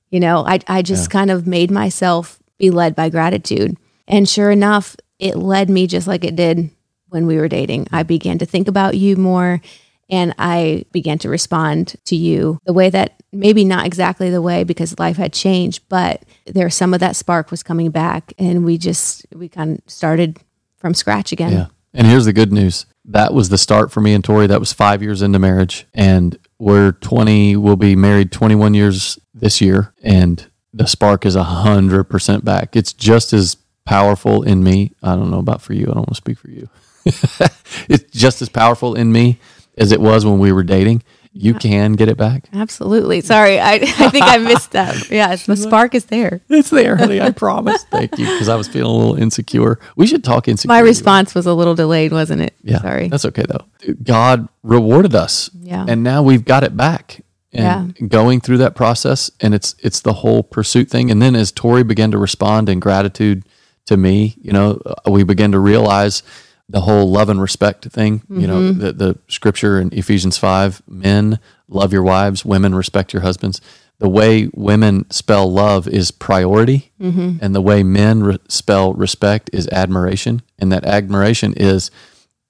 You 0.09 0.19
know, 0.19 0.45
I, 0.45 0.59
I 0.67 0.81
just 0.81 1.09
kind 1.09 1.31
of 1.31 1.47
made 1.47 1.71
myself 1.71 2.39
be 2.57 2.69
led 2.71 2.95
by 2.95 3.09
gratitude. 3.09 3.77
And 4.07 4.27
sure 4.27 4.51
enough, 4.51 4.95
it 5.19 5.35
led 5.35 5.69
me 5.69 5.87
just 5.87 6.07
like 6.07 6.23
it 6.23 6.35
did 6.35 6.69
when 7.09 7.25
we 7.25 7.37
were 7.37 7.47
dating. 7.47 7.87
I 7.91 8.03
began 8.03 8.37
to 8.37 8.45
think 8.45 8.67
about 8.67 8.97
you 8.97 9.17
more 9.17 9.61
and 10.09 10.33
I 10.37 10.85
began 10.91 11.17
to 11.19 11.29
respond 11.29 11.95
to 12.05 12.15
you 12.15 12.59
the 12.65 12.73
way 12.73 12.89
that 12.89 13.21
maybe 13.33 13.65
not 13.65 13.85
exactly 13.85 14.29
the 14.29 14.41
way 14.41 14.63
because 14.63 14.97
life 14.97 15.17
had 15.17 15.33
changed, 15.33 15.83
but 15.89 16.23
there 16.45 16.69
some 16.69 16.93
of 16.93 17.01
that 17.01 17.15
spark 17.15 17.51
was 17.51 17.63
coming 17.63 17.91
back 17.91 18.33
and 18.37 18.63
we 18.63 18.77
just 18.77 19.25
we 19.33 19.49
kind 19.49 19.79
of 19.79 19.91
started 19.91 20.39
from 20.77 20.93
scratch 20.93 21.31
again. 21.31 21.51
Yeah. 21.51 21.67
And 21.93 22.07
here's 22.07 22.25
the 22.25 22.33
good 22.33 22.53
news. 22.53 22.85
That 23.05 23.33
was 23.33 23.49
the 23.49 23.57
start 23.57 23.91
for 23.91 24.01
me 24.01 24.13
and 24.13 24.23
Tori. 24.23 24.47
That 24.47 24.59
was 24.59 24.71
five 24.71 25.01
years 25.01 25.21
into 25.21 25.39
marriage. 25.39 25.85
And 25.93 26.37
we're 26.59 26.93
20, 26.93 27.55
we'll 27.55 27.75
be 27.75 27.95
married 27.95 28.31
21 28.31 28.73
years 28.73 29.19
this 29.33 29.61
year, 29.61 29.93
and 30.01 30.49
the 30.73 30.87
spark 30.87 31.25
is 31.25 31.35
100% 31.35 32.43
back. 32.43 32.75
It's 32.75 32.93
just 32.93 33.33
as 33.33 33.57
powerful 33.85 34.43
in 34.43 34.63
me. 34.63 34.93
I 35.01 35.15
don't 35.15 35.31
know 35.31 35.39
about 35.39 35.61
for 35.61 35.73
you. 35.73 35.83
I 35.83 35.93
don't 35.93 35.97
want 35.97 36.09
to 36.09 36.15
speak 36.15 36.37
for 36.37 36.49
you. 36.49 36.69
it's 37.05 38.11
just 38.11 38.41
as 38.41 38.49
powerful 38.49 38.95
in 38.95 39.11
me 39.11 39.39
as 39.77 39.91
it 39.91 40.01
was 40.01 40.25
when 40.25 40.39
we 40.39 40.51
were 40.51 40.63
dating. 40.63 41.03
You 41.39 41.53
can 41.53 41.93
get 41.93 42.09
it 42.09 42.17
back. 42.17 42.45
Absolutely. 42.53 43.21
Sorry, 43.21 43.59
I, 43.59 43.73
I 43.75 44.09
think 44.09 44.25
I 44.25 44.37
missed 44.37 44.71
that. 44.71 45.09
Yes, 45.09 45.45
the 45.45 45.55
spark 45.55 45.95
is 45.95 46.05
there. 46.05 46.41
It's 46.49 46.69
there, 46.69 46.95
honey. 46.95 47.21
I 47.21 47.31
promise. 47.45 47.83
Thank 47.85 48.17
you. 48.17 48.25
Because 48.25 48.49
I 48.49 48.55
was 48.55 48.67
feeling 48.67 48.93
a 48.93 48.97
little 48.97 49.15
insecure. 49.15 49.79
We 49.95 50.07
should 50.07 50.23
talk 50.23 50.47
insecure. 50.47 50.69
My 50.69 50.79
response 50.79 51.33
was 51.35 51.45
a 51.45 51.53
little 51.53 51.75
delayed, 51.75 52.11
wasn't 52.11 52.41
it? 52.41 52.53
Yeah. 52.63 52.79
Sorry. 52.81 53.07
That's 53.07 53.25
okay 53.25 53.43
though. 53.47 53.93
God 54.03 54.47
rewarded 54.63 55.15
us. 55.15 55.49
Yeah. 55.61 55.85
And 55.87 56.03
now 56.03 56.23
we've 56.23 56.45
got 56.45 56.63
it 56.63 56.75
back. 56.75 57.21
And 57.53 57.95
going 58.09 58.39
through 58.39 58.57
that 58.59 58.75
process 58.75 59.31
and 59.39 59.55
it's 59.55 59.73
it's 59.79 60.01
the 60.01 60.13
whole 60.13 60.43
pursuit 60.43 60.89
thing. 60.91 61.09
And 61.09 61.19
then 61.19 61.35
as 61.35 61.51
Tori 61.51 61.83
began 61.83 62.11
to 62.11 62.17
respond 62.19 62.69
in 62.69 62.79
gratitude 62.79 63.45
to 63.87 63.97
me, 63.97 64.35
you 64.39 64.51
know, 64.51 64.79
we 65.09 65.23
began 65.23 65.51
to 65.53 65.59
realize 65.59 66.21
the 66.69 66.81
whole 66.81 67.09
love 67.09 67.29
and 67.29 67.41
respect 67.41 67.85
thing. 67.85 68.23
You 68.29 68.47
know, 68.47 68.59
Mm-hmm. 68.59 68.79
the, 68.79 68.93
the 68.93 69.19
scripture 69.27 69.79
in 69.79 69.93
Ephesians 69.93 70.37
five, 70.37 70.81
men 70.87 71.39
love 71.69 71.93
your 71.93 72.03
wives, 72.03 72.43
women 72.45 72.75
respect 72.75 73.13
your 73.13 73.21
husbands. 73.21 73.61
The 73.99 74.09
way 74.09 74.49
women 74.53 75.09
spell 75.09 75.51
love 75.51 75.87
is 75.87 76.11
priority, 76.11 76.91
Mm-hmm. 77.01 77.37
and 77.41 77.55
the 77.55 77.61
way 77.61 77.83
men 77.83 78.21
re- 78.23 78.37
spell 78.47 78.93
respect 78.93 79.49
is 79.53 79.67
admiration. 79.69 80.41
And 80.59 80.71
that 80.71 80.85
admiration 80.85 81.53
is 81.55 81.89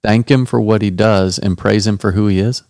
thank 0.04 0.30
him 0.32 0.46
for 0.46 0.60
what 0.60 0.82
he 0.82 0.90
does 0.90 1.38
and 1.40 1.58
praise 1.58 1.86
him 1.88 1.98
for 1.98 2.12
who 2.14 2.28
he 2.28 2.40
is. 2.40 2.64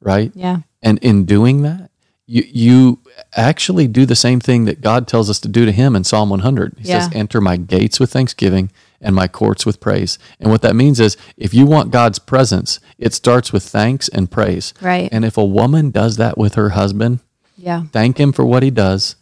Right? 0.00 0.30
Mm. 0.30 0.36
yeah. 0.36 0.56
And 0.82 0.98
in 0.98 1.24
doing 1.26 1.62
that, 1.62 1.90
you, 2.26 2.42
you 2.46 2.98
actually 3.36 3.86
do 3.86 4.04
the 4.06 4.16
same 4.16 4.40
thing 4.40 4.64
that 4.64 4.80
God 4.80 5.06
tells 5.06 5.30
us 5.30 5.38
to 5.40 5.48
do 5.48 5.64
to 5.64 5.72
him 5.72 5.94
in 5.94 6.02
Psalm 6.04 6.28
100. 6.30 6.74
He 6.78 6.84
says, 6.86 7.08
Enter 7.14 7.40
my 7.40 7.56
gates 7.56 8.00
with 8.00 8.10
thanksgiving 8.12 8.70
and 9.02 9.14
my 9.14 9.28
courts 9.28 9.66
with 9.66 9.80
praise. 9.80 10.18
And 10.40 10.50
what 10.50 10.62
that 10.62 10.76
means 10.76 11.00
is 11.00 11.16
if 11.36 11.52
you 11.52 11.66
want 11.66 11.90
God's 11.90 12.18
presence, 12.18 12.80
it 12.98 13.12
starts 13.12 13.52
with 13.52 13.64
thanks 13.64 14.08
and 14.08 14.30
praise. 14.30 14.72
Right. 14.80 15.08
And 15.12 15.24
if 15.24 15.36
a 15.36 15.44
woman 15.44 15.90
does 15.90 16.16
that 16.16 16.38
with 16.38 16.54
her 16.54 16.70
husband, 16.70 17.18
Yeah. 17.56 17.84
thank 17.92 18.18
him 18.18 18.32
for 18.32 18.46
what 18.46 18.62
he 18.62 18.70
does, 18.70 19.16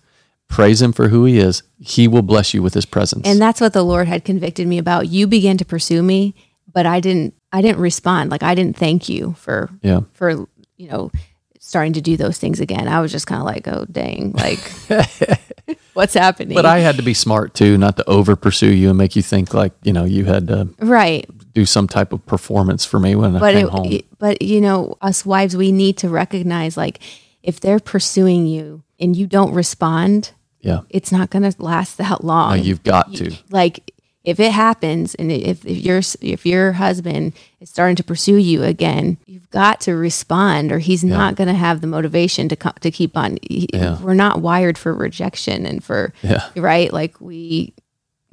praise 0.49 0.83
him 0.83 0.93
for 0.93 1.09
who 1.09 1.25
he 1.25 1.39
is, 1.39 1.63
he 1.79 2.07
will 2.07 2.23
bless 2.23 2.53
you 2.55 2.63
with 2.63 2.75
his 2.75 2.85
presence. 2.87 3.27
And 3.27 3.41
that's 3.41 3.61
what 3.61 3.73
the 3.73 3.83
Lord 3.83 4.07
had 4.07 4.25
convicted 4.25 4.69
me 4.69 4.79
about. 4.79 5.09
You 5.09 5.27
began 5.27 5.57
to 5.59 5.65
pursue 5.65 6.03
me, 6.03 6.35
but 6.73 6.87
I 6.87 7.01
didn't 7.01 7.35
I 7.53 7.63
didn't 7.63 7.81
respond. 7.81 8.31
Like 8.31 8.43
I 8.45 8.55
didn't 8.55 8.77
thank 8.77 9.09
you 9.09 9.35
for 9.39 9.71
yeah. 9.83 10.01
for, 10.13 10.47
you 10.77 10.89
know, 10.89 11.11
starting 11.59 11.93
to 11.95 12.01
do 12.01 12.17
those 12.17 12.39
things 12.39 12.61
again. 12.61 12.87
I 12.87 13.01
was 13.01 13.11
just 13.13 13.27
kind 13.27 13.41
of 13.41 13.47
like, 13.47 13.67
"Oh, 13.67 13.87
dang. 13.91 14.33
Like 14.33 14.61
what's 15.95 16.15
happening?" 16.15 16.55
But 16.55 16.67
I 16.67 16.79
had 16.79 16.97
to 16.97 17.03
be 17.03 17.15
smart 17.15 17.55
too, 17.55 17.79
not 17.79 17.97
to 17.97 18.09
over 18.09 18.37
pursue 18.37 18.73
you 18.73 18.89
and 18.89 18.99
make 18.99 19.17
you 19.17 19.23
think 19.23 19.55
like, 19.55 19.73
you 19.83 19.93
know, 19.93 20.05
you 20.05 20.25
had 20.25 20.49
to 20.49 20.69
right. 20.81 21.29
do 21.55 21.67
some 21.67 21.87
type 21.89 22.13
of 22.13 22.25
performance 22.27 22.85
for 22.85 22.99
me 22.99 23.15
when 23.17 23.37
I 23.37 23.53
came 23.53 23.67
it, 23.67 23.71
home. 23.71 24.01
but 24.19 24.43
you 24.43 24.61
know 24.61 24.97
us 25.01 25.27
wives 25.27 25.57
we 25.57 25.73
need 25.73 25.97
to 25.99 26.09
recognize 26.09 26.77
like 26.77 27.01
if 27.43 27.61
they're 27.61 27.81
pursuing 27.81 28.47
you 28.47 28.83
and 28.99 29.17
you 29.17 29.27
don't 29.27 29.53
respond 29.53 30.33
yeah. 30.61 30.81
it's 30.91 31.11
not 31.11 31.31
going 31.31 31.51
to 31.51 31.63
last 31.63 31.99
that 31.99 32.23
long 32.23 32.57
No, 32.57 32.63
you've 32.63 32.83
got 32.83 33.13
to. 33.15 33.35
like 33.51 33.93
if 34.23 34.39
it 34.39 34.53
happens 34.53 35.15
and 35.15 35.33
if, 35.33 35.65
if 35.65 35.79
your 35.79 36.01
if 36.21 36.45
your 36.45 36.73
husband 36.73 37.33
is 37.61 37.71
starting 37.71 37.97
to 37.97 38.05
pursue 38.05 38.37
you 38.37 38.63
again 38.65 39.17
you've 39.27 39.49
got 39.51 39.81
to 39.81 39.95
respond 39.95 40.71
or 40.73 40.79
he's 40.79 41.03
not 41.03 41.37
going 41.37 41.49
to 41.49 41.55
have 41.55 41.81
the 41.81 41.87
motivation 41.87 42.49
to 42.49 42.57
co- 42.57 42.73
to 42.81 42.91
keep 42.91 43.17
on 43.17 43.39
he- 43.43 43.69
Yeah. 43.73 43.99
we're 44.03 44.15
not 44.15 44.41
wired 44.43 44.77
for 44.77 44.93
rejection 44.95 45.65
and 45.67 45.83
for 45.83 46.13
Yeah. 46.23 46.47
right 46.57 46.93
like 46.93 47.21
we 47.21 47.73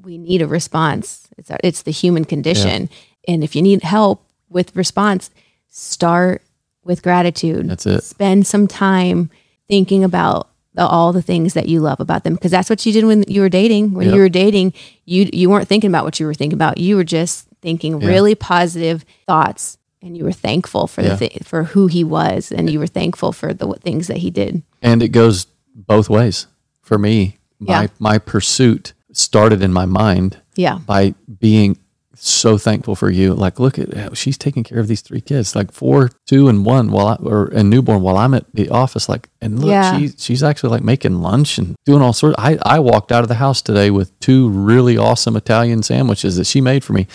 we 0.04 0.18
need 0.18 0.42
a 0.42 0.48
response 0.48 1.28
it's 1.38 1.52
it's 1.64 1.82
the 1.84 1.92
human 1.92 2.26
condition 2.26 2.90
and 3.28 3.44
if 3.44 3.56
you 3.56 3.62
need 3.62 3.82
help 3.84 4.24
with 4.50 4.76
response 4.76 5.32
start 5.70 6.42
with 6.84 7.02
gratitude 7.04 7.70
That's 7.70 7.86
it. 7.86 8.04
spend 8.04 8.46
some 8.48 8.68
time 8.68 9.30
thinking 9.70 10.04
about 10.04 10.50
all 10.86 11.12
the 11.14 11.22
things 11.22 11.54
that 11.54 11.68
you 11.68 11.80
love 11.80 12.00
about 12.00 12.24
them 12.24 12.34
because 12.36 12.52
that's 12.52 12.70
what 12.70 12.86
you 12.86 12.92
did 12.94 13.06
when 13.06 13.24
you 13.28 13.42
were 13.42 13.50
dating 13.50 13.94
when 13.94 14.06
Yep. 14.08 14.16
you 14.16 14.22
were 14.22 14.30
dating 14.30 14.74
you 15.06 15.30
you 15.34 15.50
weren't 15.50 15.68
thinking 15.68 15.90
about 15.90 16.04
what 16.06 16.20
you 16.20 16.26
were 16.26 16.34
thinking 16.36 16.56
about 16.58 16.78
you 16.78 16.96
were 16.96 17.04
just 17.04 17.48
thinking 17.62 18.00
really 18.00 18.36
positive 18.36 19.04
thoughts 19.26 19.78
and 20.02 20.16
you 20.16 20.24
were 20.24 20.32
thankful 20.32 20.86
for 20.88 21.02
Yeah. 21.02 21.16
the 21.16 21.30
th- 21.30 21.44
for 21.44 21.64
who 21.64 21.88
he 21.88 22.04
was 22.04 22.52
and 22.52 22.70
you 22.70 22.80
were 22.80 22.88
thankful 22.88 23.32
for 23.32 23.54
the 23.54 23.68
things 23.84 24.08
that 24.08 24.18
he 24.18 24.30
did 24.30 24.62
And 24.82 25.02
it 25.02 25.10
goes 25.10 25.48
both 25.76 26.10
ways. 26.10 26.48
For 26.82 26.98
me, 26.98 27.38
my 27.60 27.82
Yeah. 27.84 27.88
my 28.00 28.18
pursuit 28.20 28.94
started 29.12 29.62
in 29.64 29.74
my 29.74 29.86
mind 29.86 30.38
yeah 30.56 30.78
by 30.86 31.16
being 31.40 31.78
so 32.20 32.58
thankful 32.58 32.96
for 32.96 33.10
you. 33.10 33.34
Like, 33.34 33.60
look 33.60 33.78
at 33.80 33.94
how 33.94 34.14
she's 34.14 34.38
taking 34.38 34.64
care 34.64 34.80
of 34.80 34.88
these 34.88 35.02
three 35.02 35.22
kids, 35.22 35.56
like 35.56 35.72
four, 35.72 36.10
two, 36.26 36.48
and 36.48 36.66
one, 36.66 36.92
while 36.92 37.08
I 37.08 37.16
or 37.16 37.46
a 37.48 37.64
newborn, 37.64 38.02
while 38.02 38.18
I'm 38.18 38.34
at 38.34 38.46
the 38.54 38.70
office. 38.70 39.08
Like, 39.10 39.30
and 39.42 39.60
look, 39.60 39.70
Yeah. 39.70 39.98
she 40.00 40.10
she's 40.18 40.44
actually 40.44 40.72
like 40.72 40.84
making 40.84 41.22
lunch 41.22 41.58
and 41.58 41.76
doing 41.86 42.02
all 42.02 42.14
sorts. 42.14 42.36
I 42.40 42.58
I 42.64 42.80
walked 42.80 43.12
out 43.12 43.24
of 43.24 43.28
the 43.30 43.36
house 43.36 43.62
today 43.62 43.92
with 43.92 44.18
two 44.20 44.50
really 44.50 44.98
awesome 44.98 45.36
Italian 45.36 45.84
sandwiches 45.84 46.36
that 46.38 46.46
she 46.48 46.62
made 46.62 46.84
for 46.84 46.94
me. 46.94 47.08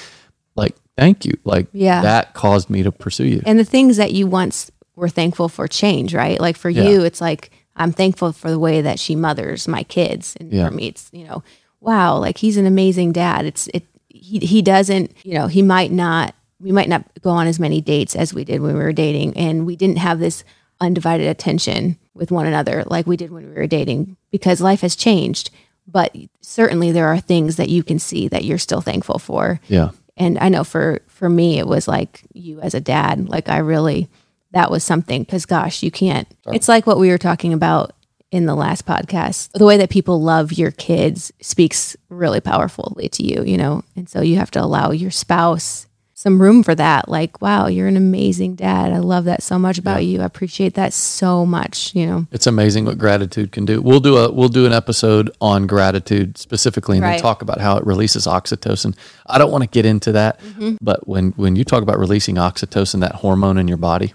Like, 0.57 0.77
thank 0.97 1.25
you. 1.25 1.33
Like, 1.45 1.67
Yeah. 1.73 2.03
that 2.03 2.35
caused 2.35 2.69
me 2.71 2.83
to 2.83 2.93
pursue 2.93 3.25
you. 3.27 3.43
and 3.47 3.59
the 3.59 3.65
things 3.65 3.97
that 3.97 4.13
you 4.13 4.27
once 4.27 4.71
were 4.97 5.09
thankful 5.09 5.49
for 5.49 5.67
change, 5.67 6.15
right? 6.15 6.39
Like 6.41 6.57
for 6.57 6.69
Yeah. 6.71 6.89
you, 6.89 7.03
it's 7.03 7.21
like 7.21 7.51
I'm 7.75 7.93
thankful 7.93 8.33
for 8.33 8.51
the 8.51 8.59
way 8.59 8.83
that 8.83 8.99
she 8.99 9.17
mothers 9.17 9.67
my 9.67 9.83
kids, 9.83 10.37
and 10.39 10.53
Yeah. 10.53 10.69
for 10.69 10.75
me, 10.75 10.89
it's 10.89 11.09
you 11.13 11.25
know, 11.25 11.43
wow, 11.81 12.19
like 12.19 12.39
he's 12.39 12.59
an 12.59 12.67
amazing 12.67 13.13
dad. 13.13 13.47
It's 13.47 13.67
it 13.73 13.85
he 14.15 14.39
he 14.39 14.63
doesn't 14.63 15.13
you 15.25 15.35
know 15.35 15.47
he 15.47 15.63
might 15.63 15.91
not 15.91 16.35
we 16.61 16.73
might 16.73 16.89
not 16.89 17.05
go 17.21 17.31
on 17.31 17.47
as 17.47 17.59
many 17.59 17.81
dates 17.81 18.15
as 18.15 18.33
we 18.33 18.45
did 18.45 18.61
when 18.61 18.75
we 18.75 18.83
were 18.83 18.93
dating, 18.93 19.37
and 19.37 19.67
we 19.67 19.77
didn't 19.77 19.99
have 19.99 20.21
this 20.21 20.45
undivided 20.81 21.27
attention 21.27 21.99
with 22.15 22.31
one 22.31 22.47
another 22.47 22.85
like 22.87 23.07
we 23.07 23.17
did 23.17 23.31
when 23.31 23.49
we 23.49 23.55
were 23.55 23.67
dating 23.67 24.17
because 24.31 24.61
life 24.61 24.81
has 24.81 24.97
changed. 24.97 25.51
But 25.87 26.15
certainly 26.41 26.93
there 26.93 27.09
are 27.09 27.19
things 27.19 27.57
that 27.57 27.69
you 27.69 27.83
can 27.83 27.99
see 27.99 28.29
that 28.29 28.45
you're 28.45 28.59
still 28.59 28.81
thankful 28.81 29.19
for 29.19 29.61
yeah. 29.67 29.91
and 30.17 30.39
i 30.39 30.49
know 30.49 30.63
for 30.63 31.01
for 31.09 31.29
me 31.29 31.59
it 31.59 31.67
was 31.67 31.89
like 31.89 32.23
you 32.33 32.61
as 32.61 32.73
a 32.73 32.81
dad 32.81 33.29
like 33.29 33.49
i 33.49 33.59
really 33.59 34.09
that 34.53 34.71
was 34.71 34.85
something 34.85 35.23
because 35.23 35.45
gosh 35.45 35.83
you 35.83 35.91
can't 35.91 36.29
it's 36.53 36.69
like 36.69 36.87
what 36.87 36.99
we 36.99 37.09
were 37.09 37.19
talking 37.19 37.53
about 37.53 37.95
in 38.33 38.47
the 38.47 38.55
last 38.57 38.85
podcast 38.87 39.51
the 39.53 39.65
way 39.67 39.77
that 39.77 39.91
people 39.91 40.21
love 40.21 40.53
your 40.53 40.71
kids 40.73 41.31
speaks 41.41 41.97
really 42.09 42.41
powerfully 42.41 43.09
to 43.09 43.23
you 43.23 43.45
you 43.45 43.57
know 43.57 43.85
and 43.95 44.09
so 44.09 44.21
you 44.23 44.37
have 44.37 44.51
to 44.51 44.61
allow 44.61 44.91
your 44.91 45.11
spouse 45.11 45.87
some 46.15 46.41
room 46.41 46.63
for 46.63 46.75
that 46.75 47.09
like 47.09 47.43
wow 47.43 47.67
you're 47.67 47.89
an 47.89 47.97
amazing 47.97 48.55
dad 48.55 48.93
i 48.93 48.99
love 48.99 49.25
that 49.25 49.43
so 49.43 49.59
much 49.59 49.77
about 49.77 50.05
you 50.05 50.21
i 50.21 50.25
appreciate 50.25 50.75
that 50.75 50.93
so 50.93 51.45
much 51.45 51.95
you 51.95 52.07
know 52.07 52.27
It's 52.31 52.47
amazing 52.47 52.85
what 52.87 52.97
gratitude 52.97 53.51
can 53.53 53.65
do. 53.67 53.83
We'll 53.83 54.01
do 54.01 54.17
a 54.17 54.31
we'll 54.33 54.49
do 54.61 54.65
an 54.65 54.73
episode 54.73 55.31
on 55.41 55.67
gratitude 55.67 56.39
specifically, 56.39 56.97
and 56.99 57.05
then 57.05 57.19
talk 57.19 57.43
about 57.43 57.61
how 57.61 57.77
it 57.77 57.85
releases 57.85 58.27
oxytocin. 58.27 58.97
I 59.27 59.37
don't 59.39 59.51
want 59.51 59.63
to 59.65 59.69
get 59.69 59.85
into 59.85 60.13
that, 60.13 60.41
Mm-hmm. 60.41 60.77
but 60.81 61.07
when 61.09 61.33
when 61.33 61.57
you 61.57 61.65
talk 61.65 61.83
about 61.83 61.99
releasing 61.99 62.37
oxytocin, 62.37 63.01
that 63.01 63.17
hormone 63.17 63.59
in 63.59 63.67
your 63.69 63.77
body, 63.91 64.15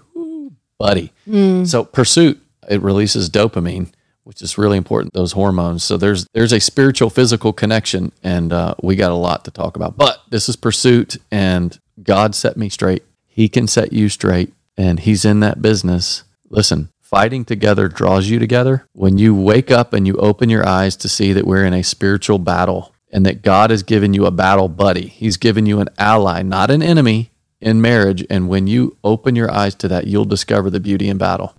buddy. 0.78 1.12
Mm. 1.28 1.66
So 1.66 1.84
pursuit 1.84 2.40
it 2.70 2.80
releases 2.82 3.28
dopamine, 3.30 3.92
which 4.28 4.42
is 4.42 4.58
really 4.58 4.76
important. 4.76 5.14
Those 5.14 5.32
hormones. 5.32 5.82
So 5.82 5.96
there's 5.96 6.26
there's 6.34 6.52
a 6.52 6.60
spiritual 6.60 7.08
physical 7.08 7.54
connection, 7.54 8.12
and 8.22 8.52
uh, 8.52 8.74
we 8.82 8.94
got 8.94 9.10
a 9.10 9.14
lot 9.14 9.46
to 9.46 9.50
talk 9.50 9.74
about. 9.74 9.96
But 9.96 10.20
this 10.28 10.50
is 10.50 10.54
pursuit, 10.54 11.16
and 11.32 11.78
God 12.02 12.34
set 12.34 12.58
me 12.58 12.68
straight. 12.68 13.04
He 13.26 13.48
can 13.48 13.66
set 13.66 13.90
you 13.90 14.10
straight, 14.10 14.52
and 14.76 15.00
He's 15.00 15.24
in 15.24 15.40
that 15.40 15.62
business. 15.62 16.24
Listen, 16.50 16.90
fighting 17.00 17.46
together 17.46 17.88
draws 17.88 18.28
you 18.28 18.38
together. 18.38 18.84
When 18.92 19.16
you 19.16 19.34
wake 19.34 19.70
up 19.70 19.94
and 19.94 20.06
you 20.06 20.14
open 20.16 20.50
your 20.50 20.68
eyes 20.68 20.94
to 20.96 21.08
see 21.08 21.32
that 21.32 21.46
we're 21.46 21.64
in 21.64 21.72
a 21.72 21.82
spiritual 21.82 22.38
battle 22.38 22.94
and 23.10 23.24
that 23.24 23.40
God 23.40 23.70
has 23.70 23.82
given 23.82 24.12
you 24.12 24.26
a 24.26 24.30
battle 24.30 24.68
buddy, 24.68 25.06
He's 25.06 25.38
given 25.38 25.64
you 25.64 25.80
an 25.80 25.88
ally, 25.96 26.42
not 26.42 26.70
an 26.70 26.82
enemy 26.82 27.30
in 27.62 27.80
marriage. 27.80 28.26
And 28.28 28.46
when 28.50 28.66
you 28.66 28.98
open 29.02 29.36
your 29.36 29.50
eyes 29.50 29.74
to 29.76 29.88
that, 29.88 30.06
you'll 30.06 30.26
discover 30.26 30.68
the 30.68 30.80
beauty 30.80 31.08
in 31.08 31.16
battle. 31.16 31.54